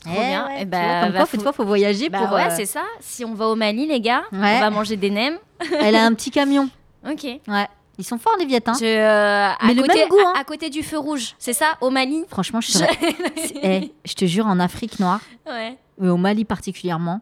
[0.00, 0.48] Trop bien.
[0.56, 2.32] Eh tu bah, vois, comme bah, quoi, faut- fois, faut voyager Bah pour.
[2.34, 2.82] ouais, euh, c'est ça.
[2.98, 4.56] Si on va au Mali, les gars, Ouais.
[4.56, 5.38] on va manger des nems.
[5.80, 6.68] Elle a un petit camion.
[7.04, 7.24] Ok.
[7.48, 7.66] Ouais.
[7.98, 8.66] Ils sont forts, les Viet.
[8.68, 8.72] hein.
[8.78, 10.32] Je, euh, à, Mais le côté, même goût, hein.
[10.36, 12.24] à, à côté du feu rouge, c'est ça, au Mali?
[12.28, 12.78] Franchement, je,
[13.62, 15.76] Eh, je te jure, en Afrique noire, Ouais.
[16.02, 17.20] et au Mali particulièrement,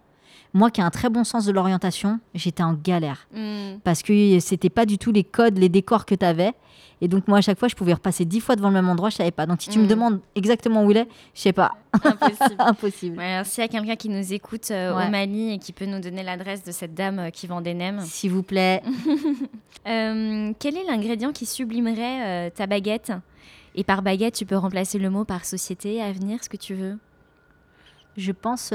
[0.53, 3.27] moi qui ai un très bon sens de l'orientation, j'étais en galère.
[3.35, 3.79] Hmm.
[3.85, 6.53] parce que c'était pas du tout les codes, les décors que tu avais.
[7.03, 9.09] Et donc, moi, à chaque fois, je pouvais repasser dix fois devant le même endroit,
[9.09, 9.47] je savais pas.
[9.47, 9.89] Donc, si tu me Mm.
[9.89, 11.71] demandes exactement où il est, je sais pas.
[11.95, 12.57] Impossible.
[12.59, 13.17] Impossible.
[13.17, 15.07] Ouais, alors, s'il y a quelqu'un qui nous écoute euh, Ouais.
[15.07, 17.73] au Mali et qui peut nous donner l'adresse de cette dame euh, qui vend des
[17.73, 18.83] nems, S'il vous plaît.
[19.89, 23.13] Euh, quel est l'ingrédient qui sublimerait ta baguette?
[23.75, 26.99] Et par baguette, tu peux remplacer le mot par société, avenir, ce que tu veux.
[28.19, 28.75] Je pense.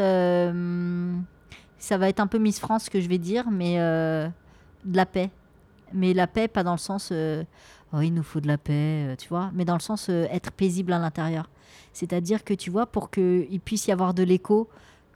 [1.78, 4.28] Ça va être un peu Miss France ce que je vais dire, mais euh,
[4.86, 5.30] de la paix.
[5.94, 7.10] Mais la paix, pas dans le sens.
[7.12, 7.44] euh,
[7.94, 10.26] oh, il nous faut de la paix, euh, tu vois, mais dans le sens euh,
[10.32, 11.50] être paisible à l'intérieur.
[11.94, 14.68] C'est-à-dire que, tu vois, pour qu'il puisse y avoir de l'écho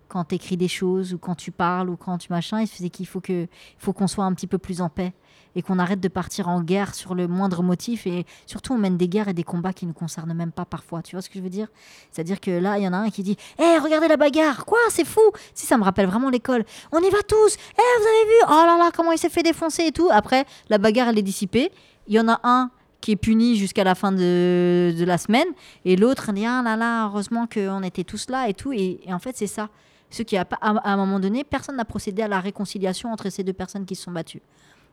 [0.10, 3.08] quand tu écris des choses ou quand tu parles ou quand tu machin, c'est qu'il
[3.08, 3.48] faut que- il
[3.78, 5.14] faut qu'on soit un petit peu plus en paix
[5.56, 8.98] et qu'on arrête de partir en guerre sur le moindre motif et surtout on mène
[8.98, 11.02] des guerres et des combats qui ne concernent même pas parfois.
[11.02, 11.68] Tu vois ce que je veux dire?
[12.12, 14.80] C'est-à-dire que là, il y en a un qui dit Hé, regardez la bagarre Quoi?
[14.90, 15.22] C'est fou
[15.54, 16.66] Si, ça me rappelle vraiment l'école.
[16.92, 18.36] On y va tous Hé, vous avez vu?
[18.48, 20.10] Oh là là, comment il s'est fait défoncer et tout.
[20.12, 21.72] Après, la bagarre, elle est dissipée.
[22.08, 25.48] Il y en a un qui est puni jusqu'à la fin de, de la semaine
[25.86, 28.74] et l'autre dit Ah là là, heureusement qu'on était tous là et tout.
[28.74, 29.70] Et en fait, c'est ça.
[30.10, 33.44] Ce qui a à, un moment donné, personne n'a procédé à la réconciliation entre ces
[33.44, 34.42] deux personnes qui se sont battues.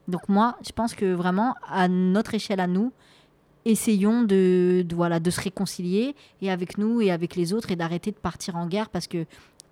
[0.08, 2.92] Donc moi, je pense que vraiment, à notre échelle à nous,
[3.64, 7.76] essayons de, de, voilà, de se réconcilier et avec nous et avec les autres et
[7.76, 9.26] d'arrêter de partir en guerre parce que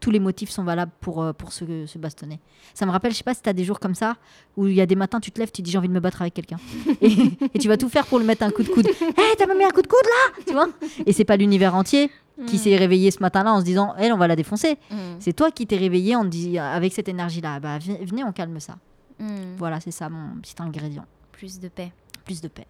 [0.05, 2.39] tous les motifs sont valables pour, euh, pour se, se bastonner.
[2.75, 4.19] Ça me rappelle, je sais pas si tu as des jours comme ça
[4.55, 6.01] où il y a des matins, tu te lèves, tu dis j'ai envie de me
[6.01, 6.59] battre avec quelqu'un.
[7.01, 7.11] et,
[7.55, 8.87] et tu vas tout faire pour le mettre un coup de coude.
[9.01, 10.69] Hé, t'as pas mis un coup de coude là Tu vois
[11.07, 12.11] Et c'est pas l'univers entier
[12.47, 14.77] qui s'est réveillé ce matin-là en se disant elle, on va la défoncer.
[14.91, 15.17] Hmm.
[15.21, 17.61] C'est toi qui t'es réveillé en dit, avec cette énergie-là.
[17.61, 18.77] Bah, venez, on calme ça.
[19.19, 19.57] Hmm.
[19.57, 21.07] Voilà, c'est ça mon petit ingrédient.
[21.33, 21.93] Plus de paix.
[22.27, 22.67] Plus de paix.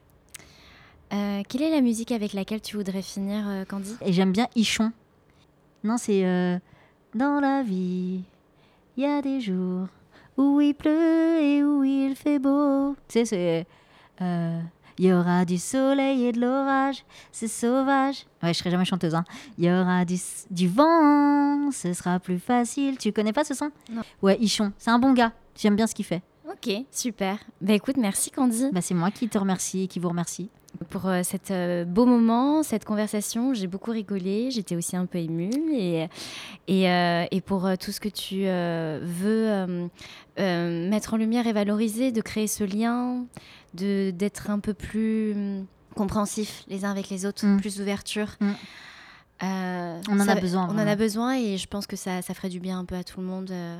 [1.12, 3.96] Euh, quelle est la musique avec laquelle tu voudrais finir, euh, Candy?
[4.02, 4.92] Et j'aime bien Ichon.
[5.82, 6.58] Non, c'est euh,
[7.14, 8.22] dans la vie,
[8.96, 9.88] il y a des jours
[10.36, 12.94] où il pleut et où il fait beau.
[13.08, 13.66] Tu sais, c'est.
[14.20, 14.60] euh,
[14.98, 18.26] Il y aura du soleil et de l'orage, c'est sauvage.
[18.42, 19.14] Ouais, je serai jamais chanteuse.
[19.14, 19.24] Hein.
[19.58, 22.96] Il y aura du, vent, ce sera plus facile.
[22.98, 23.70] Tu connais pas ce son?
[23.90, 24.02] Non.
[24.22, 24.72] Ouais, Ichon.
[24.78, 25.32] C'est un bon gars.
[25.56, 26.22] J'aime bien ce qu'il fait.
[26.48, 26.52] Ok.
[26.66, 27.38] Ok, super.
[27.60, 28.68] Bah écoute, merci Candy.
[28.72, 30.48] Bah, c'est moi qui te remercie et qui vous remercie.
[30.90, 35.18] Pour euh, cet euh, beau moment, cette conversation, j'ai beaucoup rigolé, j'étais aussi un peu
[35.18, 35.50] émue.
[35.72, 36.08] Et,
[36.68, 39.88] et, euh, et pour tout ce que tu veux
[40.36, 43.24] mettre en lumière et valoriser, de créer ce lien,
[43.74, 47.60] d'être un peu plus hum, compréhensif les uns avec les autres, Mm.
[47.60, 48.28] plus d'ouverture.
[48.40, 48.50] Mm.
[49.42, 52.22] Euh, On en ça- a besoin, On en a besoin et je pense que ça,
[52.22, 53.78] ça ferait du bien un peu à tout le monde euh,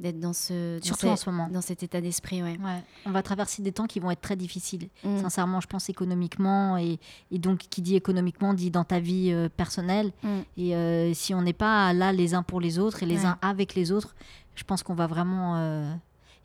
[0.00, 1.48] d'être dans ce dans Surtout ce- en ce moment.
[1.48, 2.42] dans cet état d'esprit.
[2.42, 2.58] Ouais.
[2.62, 2.82] Ouais.
[3.06, 4.88] On va traverser des temps qui vont être très difficiles.
[5.04, 5.18] Mm.
[5.22, 6.76] Sincèrement, je pense économiquement.
[6.78, 6.98] Et,
[7.30, 10.12] et donc, qui dit économiquement dit dans ta vie euh, personnelle.
[10.22, 10.28] Mm.
[10.56, 13.26] Et euh, si on n'est pas là les uns pour les autres et les Ouais.
[13.26, 14.14] uns avec les autres,
[14.56, 15.56] je pense qu'on va vraiment.
[15.56, 15.92] euh,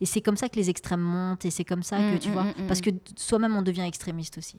[0.02, 2.30] Et c'est comme ça que les extrêmes montent et c'est comme ça que Mm, tu
[2.30, 2.45] mm, vois.
[2.68, 4.58] Parce que soi-même, on devient extrémiste aussi.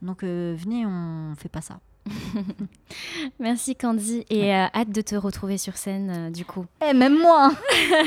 [0.00, 1.78] Donc, venez, on fait pas ça.
[3.38, 6.66] Merci Candy et euh, hâte de te retrouver sur scène euh, du coup.
[6.84, 7.56] Eh, même moi, hein.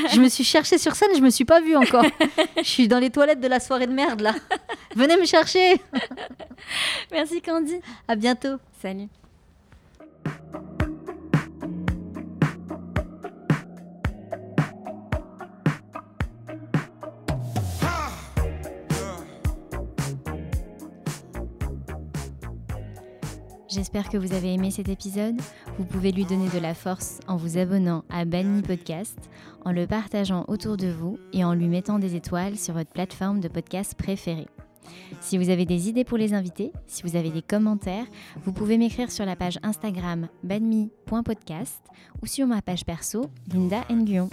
[0.14, 2.06] je me suis cherchée sur scène, je me suis pas vue encore.
[2.58, 4.34] je suis dans les toilettes de la soirée de merde là.
[4.96, 5.82] Venez me chercher.
[7.12, 7.80] Merci Candy.
[8.08, 8.58] À bientôt.
[8.82, 9.08] Salut.
[23.76, 25.36] J'espère que vous avez aimé cet épisode.
[25.78, 29.18] Vous pouvez lui donner de la force en vous abonnant à Banni Podcast,
[29.66, 33.42] en le partageant autour de vous et en lui mettant des étoiles sur votre plateforme
[33.42, 34.48] de podcast préférée.
[35.20, 38.06] Si vous avez des idées pour les invités, si vous avez des commentaires,
[38.46, 41.82] vous pouvez m'écrire sur la page Instagram badmi.podcast
[42.22, 44.30] ou sur ma page perso Linda Nguyen.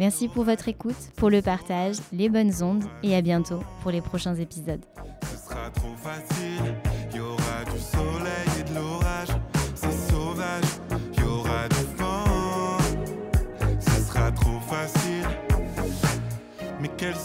[0.00, 4.00] Merci pour votre écoute, pour le partage, les bonnes ondes et à bientôt pour les
[4.00, 4.84] prochains épisodes.
[5.30, 6.91] Ce sera trop facile.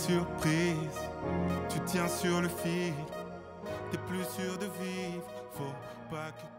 [0.07, 0.99] Surprise.
[1.69, 2.93] Tu tiens sur le fil.
[3.91, 5.23] T'es plus sûr de vivre.
[5.51, 5.75] Faut
[6.09, 6.56] pas que.